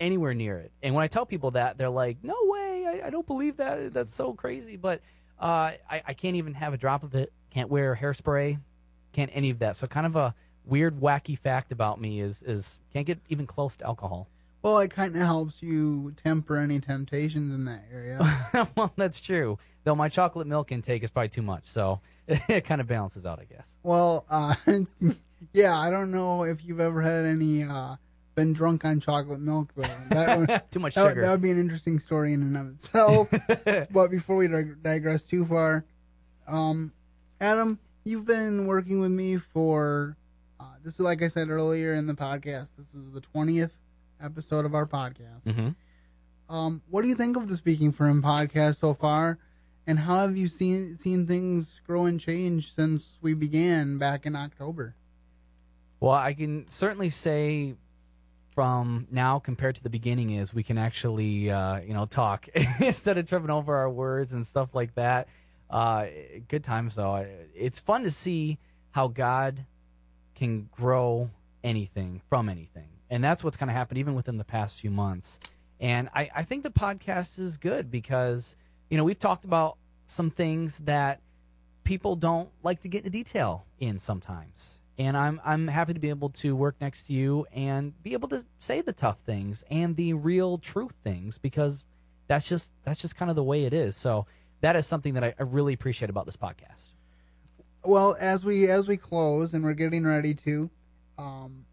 anywhere 0.00 0.34
near 0.34 0.58
it. 0.58 0.72
And 0.82 0.94
when 0.94 1.02
I 1.02 1.08
tell 1.08 1.26
people 1.26 1.52
that, 1.52 1.78
they're 1.78 1.90
like, 1.90 2.18
"No 2.22 2.34
way! 2.44 3.00
I, 3.02 3.06
I 3.08 3.10
don't 3.10 3.26
believe 3.26 3.56
that. 3.58 3.92
That's 3.92 4.14
so 4.14 4.32
crazy." 4.32 4.76
But 4.76 5.00
uh, 5.40 5.72
I, 5.90 6.02
I 6.06 6.14
can't 6.14 6.36
even 6.36 6.54
have 6.54 6.72
a 6.72 6.78
drop 6.78 7.02
of 7.02 7.14
it. 7.14 7.32
Can't 7.50 7.68
wear 7.68 7.94
hairspray. 8.00 8.58
Can't 9.12 9.30
any 9.34 9.50
of 9.50 9.58
that. 9.60 9.76
So 9.76 9.86
kind 9.86 10.06
of 10.06 10.16
a 10.16 10.34
weird, 10.64 11.00
wacky 11.00 11.38
fact 11.38 11.72
about 11.72 12.00
me 12.00 12.20
is 12.20 12.42
is 12.42 12.80
can't 12.92 13.06
get 13.06 13.18
even 13.28 13.46
close 13.46 13.76
to 13.76 13.86
alcohol. 13.86 14.28
Well, 14.66 14.80
it 14.80 14.90
kind 14.90 15.14
of 15.14 15.22
helps 15.22 15.62
you 15.62 16.12
temper 16.16 16.56
any 16.56 16.80
temptations 16.80 17.54
in 17.54 17.66
that 17.66 17.84
area. 17.92 18.18
well, 18.76 18.92
that's 18.96 19.20
true. 19.20 19.60
Though 19.84 19.94
my 19.94 20.08
chocolate 20.08 20.48
milk 20.48 20.72
intake 20.72 21.04
is 21.04 21.10
probably 21.12 21.28
too 21.28 21.42
much, 21.42 21.66
so 21.66 22.00
it 22.26 22.64
kind 22.64 22.80
of 22.80 22.88
balances 22.88 23.24
out, 23.24 23.38
I 23.38 23.44
guess. 23.44 23.76
well, 23.84 24.24
uh, 24.28 24.56
yeah, 25.52 25.78
I 25.78 25.88
don't 25.88 26.10
know 26.10 26.42
if 26.42 26.64
you've 26.64 26.80
ever 26.80 27.00
had 27.00 27.26
any 27.26 27.62
uh, 27.62 27.94
been 28.34 28.52
drunk 28.52 28.84
on 28.84 28.98
chocolate 28.98 29.38
milk 29.38 29.72
though. 29.76 29.84
That 30.10 30.36
would, 30.36 30.62
too 30.72 30.80
much 30.80 30.96
that, 30.96 31.10
sugar. 31.10 31.20
that 31.22 31.30
would 31.30 31.42
be 31.42 31.52
an 31.52 31.60
interesting 31.60 32.00
story 32.00 32.32
in 32.32 32.42
and 32.42 32.56
of 32.56 32.68
itself. 32.70 33.30
but 33.92 34.10
before 34.10 34.34
we 34.34 34.48
digress 34.48 35.22
too 35.22 35.44
far, 35.44 35.84
um, 36.48 36.92
Adam, 37.40 37.78
you've 38.04 38.26
been 38.26 38.66
working 38.66 38.98
with 38.98 39.12
me 39.12 39.36
for 39.36 40.16
uh, 40.58 40.64
this 40.82 40.94
is 40.94 41.00
like 41.00 41.22
I 41.22 41.28
said 41.28 41.50
earlier 41.50 41.94
in 41.94 42.08
the 42.08 42.14
podcast. 42.14 42.72
This 42.76 42.92
is 42.92 43.12
the 43.12 43.20
twentieth 43.20 43.78
episode 44.20 44.64
of 44.64 44.74
our 44.74 44.86
podcast. 44.86 45.42
hmm 45.44 45.68
Um, 46.48 46.82
what 46.88 47.02
do 47.02 47.08
you 47.08 47.14
think 47.14 47.36
of 47.36 47.48
the 47.48 47.56
Speaking 47.56 47.92
for 47.92 48.06
Him 48.06 48.22
podcast 48.22 48.76
so 48.76 48.94
far? 48.94 49.38
And 49.86 49.98
how 49.98 50.16
have 50.20 50.36
you 50.36 50.48
seen 50.48 50.96
seen 50.96 51.26
things 51.26 51.80
grow 51.86 52.06
and 52.06 52.18
change 52.20 52.72
since 52.72 53.18
we 53.22 53.34
began 53.34 53.98
back 53.98 54.26
in 54.26 54.34
October? 54.34 54.96
Well, 56.00 56.12
I 56.12 56.34
can 56.34 56.68
certainly 56.68 57.10
say 57.10 57.74
from 58.50 59.06
now 59.10 59.38
compared 59.38 59.76
to 59.76 59.82
the 59.82 59.90
beginning 59.90 60.30
is 60.30 60.52
we 60.54 60.62
can 60.62 60.78
actually 60.78 61.50
uh, 61.50 61.80
you 61.80 61.94
know 61.94 62.06
talk 62.06 62.48
instead 62.80 63.18
of 63.18 63.26
tripping 63.26 63.50
over 63.50 63.76
our 63.76 63.90
words 63.90 64.32
and 64.32 64.46
stuff 64.46 64.74
like 64.74 64.94
that. 64.94 65.28
Uh, 65.70 66.06
good 66.48 66.64
times 66.64 66.94
though. 66.94 67.26
It's 67.54 67.80
fun 67.80 68.02
to 68.04 68.10
see 68.10 68.58
how 68.90 69.08
God 69.08 69.64
can 70.34 70.68
grow 70.72 71.30
anything 71.62 72.20
from 72.28 72.48
anything, 72.48 72.88
and 73.10 73.22
that's 73.22 73.44
what's 73.44 73.56
kind 73.56 73.70
of 73.70 73.76
happened 73.76 73.98
even 73.98 74.14
within 74.14 74.36
the 74.36 74.44
past 74.44 74.80
few 74.80 74.90
months. 74.90 75.38
And 75.80 76.08
I, 76.14 76.30
I 76.34 76.42
think 76.42 76.62
the 76.62 76.70
podcast 76.70 77.38
is 77.38 77.56
good 77.56 77.90
because 77.90 78.56
you 78.90 78.96
know 78.96 79.04
we've 79.04 79.18
talked 79.18 79.44
about 79.44 79.76
some 80.06 80.30
things 80.30 80.80
that 80.80 81.20
people 81.84 82.16
don't 82.16 82.48
like 82.62 82.80
to 82.82 82.88
get 82.88 82.98
into 82.98 83.10
detail 83.10 83.66
in 83.78 83.98
sometimes. 83.98 84.78
And 84.98 85.16
I'm 85.16 85.40
I'm 85.44 85.68
happy 85.68 85.92
to 85.92 86.00
be 86.00 86.08
able 86.08 86.30
to 86.30 86.56
work 86.56 86.76
next 86.80 87.04
to 87.08 87.12
you 87.12 87.46
and 87.52 87.92
be 88.02 88.14
able 88.14 88.28
to 88.28 88.44
say 88.58 88.80
the 88.80 88.92
tough 88.92 89.18
things 89.20 89.62
and 89.70 89.94
the 89.96 90.14
real 90.14 90.58
truth 90.58 90.94
things 91.04 91.36
because 91.36 91.84
that's 92.28 92.48
just 92.48 92.72
that's 92.84 93.00
just 93.00 93.16
kind 93.16 93.30
of 93.30 93.36
the 93.36 93.44
way 93.44 93.64
it 93.64 93.74
is. 93.74 93.96
So 93.96 94.26
that 94.62 94.74
is 94.74 94.86
something 94.86 95.14
that 95.14 95.24
I, 95.24 95.34
I 95.38 95.42
really 95.42 95.74
appreciate 95.74 96.08
about 96.08 96.24
this 96.24 96.36
podcast. 96.36 96.92
Well, 97.84 98.16
as 98.18 98.44
we 98.44 98.70
as 98.70 98.88
we 98.88 98.96
close 98.96 99.52
and 99.52 99.62
we're 99.62 99.74
getting 99.74 100.04
ready 100.04 100.32
to, 100.34 100.70
um, 101.18 101.66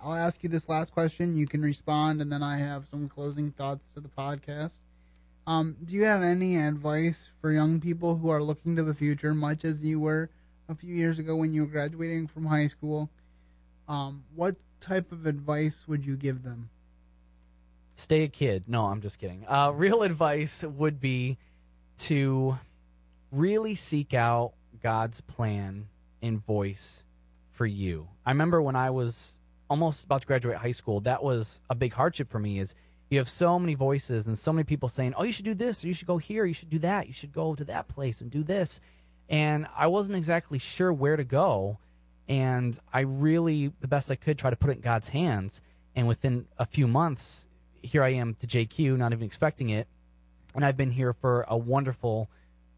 I'll, 0.00 0.14
ask 0.14 0.42
you 0.42 0.48
this 0.48 0.68
last 0.68 0.92
question. 0.92 1.36
You 1.36 1.46
can 1.46 1.62
respond, 1.62 2.20
and 2.20 2.30
then 2.30 2.42
I 2.42 2.56
have 2.56 2.86
some 2.86 3.08
closing 3.08 3.50
thoughts 3.52 3.88
to 3.94 4.00
the 4.00 4.08
podcast. 4.08 4.78
Um, 5.46 5.76
do 5.84 5.94
you 5.94 6.04
have 6.04 6.22
any 6.22 6.56
advice 6.56 7.30
for 7.40 7.52
young 7.52 7.80
people 7.80 8.16
who 8.16 8.28
are 8.30 8.42
looking 8.42 8.74
to 8.76 8.82
the 8.82 8.94
future, 8.94 9.32
much 9.34 9.64
as 9.64 9.82
you 9.84 10.00
were 10.00 10.28
a 10.68 10.74
few 10.74 10.94
years 10.94 11.18
ago 11.18 11.36
when 11.36 11.52
you 11.52 11.62
were 11.62 11.70
graduating 11.70 12.26
from 12.26 12.46
high 12.46 12.66
school? 12.66 13.08
Um, 13.88 14.24
what 14.34 14.56
type 14.80 15.12
of 15.12 15.26
advice 15.26 15.86
would 15.86 16.04
you 16.04 16.16
give 16.16 16.42
them? 16.42 16.68
Stay 17.94 18.24
a 18.24 18.28
kid. 18.28 18.64
No, 18.66 18.86
I'm 18.86 19.00
just 19.00 19.18
kidding. 19.18 19.44
Uh, 19.48 19.70
real 19.70 20.02
advice 20.02 20.64
would 20.64 21.00
be 21.00 21.38
to 21.98 22.58
really 23.32 23.74
seek 23.74 24.14
out 24.14 24.52
God's 24.82 25.20
plan 25.20 25.88
and 26.22 26.44
voice 26.44 27.04
for 27.52 27.66
you. 27.66 28.08
I 28.24 28.30
remember 28.30 28.60
when 28.60 28.76
I 28.76 28.90
was 28.90 29.40
almost 29.68 30.04
about 30.04 30.22
to 30.22 30.26
graduate 30.26 30.56
high 30.56 30.72
school, 30.72 31.00
that 31.00 31.22
was 31.22 31.60
a 31.70 31.74
big 31.74 31.92
hardship 31.92 32.30
for 32.30 32.38
me 32.38 32.58
is 32.58 32.74
you 33.10 33.18
have 33.18 33.28
so 33.28 33.58
many 33.58 33.74
voices 33.74 34.26
and 34.26 34.38
so 34.38 34.52
many 34.52 34.64
people 34.64 34.88
saying, 34.88 35.14
"Oh, 35.16 35.22
you 35.22 35.32
should 35.32 35.44
do 35.44 35.54
this, 35.54 35.84
or 35.84 35.88
you 35.88 35.94
should 35.94 36.08
go 36.08 36.18
here, 36.18 36.44
you 36.44 36.54
should 36.54 36.70
do 36.70 36.78
that, 36.80 37.06
you 37.06 37.12
should 37.12 37.32
go 37.32 37.54
to 37.54 37.64
that 37.64 37.88
place 37.88 38.20
and 38.20 38.30
do 38.30 38.42
this." 38.42 38.80
And 39.28 39.66
I 39.76 39.86
wasn't 39.86 40.16
exactly 40.16 40.58
sure 40.58 40.92
where 40.92 41.16
to 41.16 41.24
go, 41.24 41.78
and 42.28 42.78
I 42.92 43.00
really 43.00 43.72
the 43.80 43.88
best 43.88 44.10
I 44.10 44.16
could 44.16 44.38
try 44.38 44.50
to 44.50 44.56
put 44.56 44.70
it 44.70 44.76
in 44.76 44.80
God's 44.80 45.08
hands. 45.08 45.60
And 45.94 46.06
within 46.06 46.46
a 46.58 46.66
few 46.66 46.86
months, 46.86 47.48
here 47.82 48.02
I 48.02 48.10
am 48.10 48.34
to 48.34 48.46
JQ, 48.46 48.96
not 48.96 49.12
even 49.12 49.24
expecting 49.24 49.70
it, 49.70 49.88
and 50.54 50.64
I've 50.64 50.76
been 50.76 50.90
here 50.90 51.12
for 51.12 51.44
a 51.48 51.56
wonderful 51.56 52.28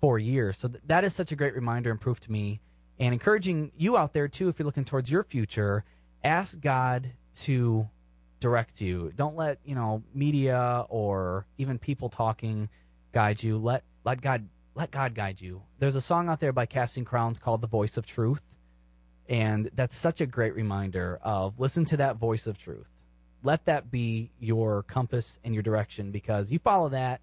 four 0.01 0.19
years. 0.19 0.59
So 0.59 0.69
th- 0.69 0.83
that 0.87 1.05
is 1.05 1.15
such 1.15 1.33
a 1.33 1.37
great 1.37 1.55
reminder 1.55 1.91
and 1.91 2.01
proof 2.01 2.21
to 2.21 2.33
me, 2.33 2.61
and 2.99 3.13
encouraging 3.13 3.73
you 3.77 3.97
out 3.97 4.13
there 4.13 4.29
too. 4.29 4.49
If 4.49 4.59
you're 4.59 4.67
looking 4.67 4.85
towards 4.85 5.11
your 5.11 5.25
future, 5.25 5.85
ask 6.25 6.61
God 6.61 7.13
to 7.41 7.89
direct 8.41 8.81
you. 8.81 9.13
Don't 9.17 9.37
let 9.37 9.59
you 9.65 9.75
know 9.75 10.03
media 10.15 10.85
or 10.89 11.47
even 11.59 11.79
people 11.79 12.09
talking 12.09 12.69
guide 13.13 13.43
you. 13.43 13.59
Let 13.59 13.83
let 14.05 14.21
God 14.21 14.49
let 14.75 14.91
God 14.91 15.15
guide 15.15 15.41
you. 15.41 15.63
There's 15.79 15.97
a 15.97 16.01
song 16.01 16.29
out 16.29 16.41
there 16.41 16.53
by 16.53 16.67
Casting 16.67 17.05
Crowns 17.05 17.39
called 17.39 17.61
"The 17.61 17.67
Voice 17.69 17.97
of 17.97 18.07
Truth," 18.07 18.43
and 19.29 19.71
that's 19.75 19.97
such 19.97 20.21
a 20.21 20.27
great 20.27 20.55
reminder 20.55 21.19
of 21.23 21.59
listen 21.59 21.85
to 21.87 21.97
that 21.99 22.17
voice 22.17 22.47
of 22.47 22.59
truth. 22.59 22.87
let 23.43 23.65
that 23.67 23.91
be 23.91 24.31
your 24.41 24.83
compass 24.85 25.39
and 25.45 25.55
your 25.55 25.63
direction 25.63 26.11
because 26.11 26.51
you 26.51 26.59
follow 26.59 26.89
that, 26.89 27.21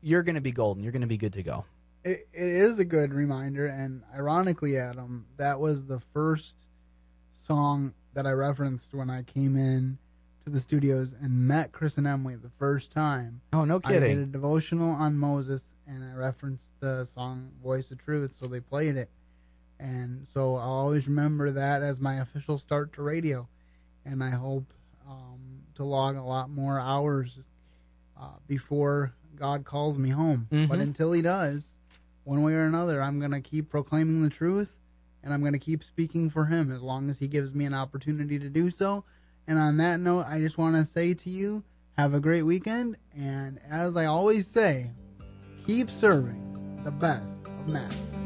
you're 0.00 0.22
going 0.22 0.34
to 0.34 0.40
be 0.40 0.52
golden. 0.52 0.82
You're 0.82 0.92
going 0.92 1.02
to 1.02 1.06
be 1.08 1.16
good 1.16 1.32
to 1.34 1.42
go. 1.42 1.64
It, 2.04 2.26
it 2.32 2.48
is 2.48 2.80
a 2.80 2.84
good 2.84 3.14
reminder, 3.14 3.66
and 3.66 4.02
ironically, 4.12 4.76
Adam, 4.76 5.26
that 5.36 5.60
was 5.60 5.84
the 5.86 6.00
first 6.00 6.56
song 7.30 7.94
that 8.14 8.26
I 8.26 8.32
referenced 8.32 8.94
when 8.94 9.10
I 9.10 9.22
came 9.22 9.56
in 9.56 9.98
to 10.44 10.50
the 10.50 10.60
studios 10.60 11.14
and 11.20 11.46
met 11.46 11.72
Chris 11.72 11.98
and 11.98 12.06
Emily 12.06 12.34
the 12.36 12.50
first 12.58 12.90
time. 12.92 13.40
Oh, 13.52 13.64
no 13.64 13.80
kidding. 13.80 14.02
I 14.02 14.14
did 14.14 14.18
a 14.18 14.26
devotional 14.26 14.90
on 14.90 15.16
Moses, 15.16 15.74
and 15.86 16.02
I 16.04 16.14
referenced 16.14 16.66
the 16.80 17.04
song 17.04 17.50
"Voice 17.62 17.90
of 17.90 17.98
Truth," 17.98 18.32
so 18.34 18.46
they 18.46 18.60
played 18.60 18.96
it, 18.96 19.08
and 19.78 20.26
so 20.28 20.56
I'll 20.56 20.68
always 20.70 21.08
remember 21.08 21.50
that 21.52 21.82
as 21.82 22.00
my 22.00 22.16
official 22.20 22.58
start 22.58 22.92
to 22.94 23.02
radio, 23.02 23.48
and 24.04 24.22
I 24.22 24.30
hope 24.30 24.72
um, 25.08 25.38
to 25.74 25.84
log 25.84 26.16
a 26.16 26.22
lot 26.22 26.50
more 26.50 26.78
hours 26.78 27.38
uh, 28.20 28.28
before 28.46 29.12
God 29.36 29.64
calls 29.64 29.98
me 29.98 30.10
home. 30.10 30.46
But 30.50 30.78
Mhm. 30.78 30.82
until 30.82 31.12
He 31.12 31.22
does, 31.22 31.78
one 32.24 32.42
way 32.42 32.54
or 32.54 32.62
another, 32.64 33.00
I'm 33.02 33.18
gonna 33.20 33.40
keep 33.40 33.68
proclaiming 33.70 34.22
the 34.22 34.28
truth, 34.30 34.76
and 35.22 35.32
I'm 35.32 35.42
gonna 35.42 35.58
keep 35.58 35.82
speaking 35.82 36.30
for 36.30 36.44
Him 36.44 36.72
as 36.72 36.82
long 36.82 37.10
as 37.10 37.18
He 37.18 37.28
gives 37.28 37.54
me 37.54 37.64
an 37.64 37.74
opportunity 37.74 38.38
to 38.38 38.48
do 38.48 38.70
so. 38.70 39.04
And 39.46 39.58
on 39.58 39.76
that 39.78 40.00
note, 40.00 40.26
I 40.28 40.38
just 40.38 40.58
want 40.58 40.76
to 40.76 40.84
say 40.84 41.14
to 41.14 41.30
you, 41.30 41.64
have 41.96 42.14
a 42.14 42.20
great 42.20 42.42
weekend. 42.42 42.96
And 43.16 43.60
as 43.68 43.96
I 43.96 44.06
always 44.06 44.46
say, 44.46 44.90
keep 45.66 45.90
serving 45.90 46.80
the 46.84 46.90
best 46.90 47.46
of 47.46 47.68
masters. 47.68 48.21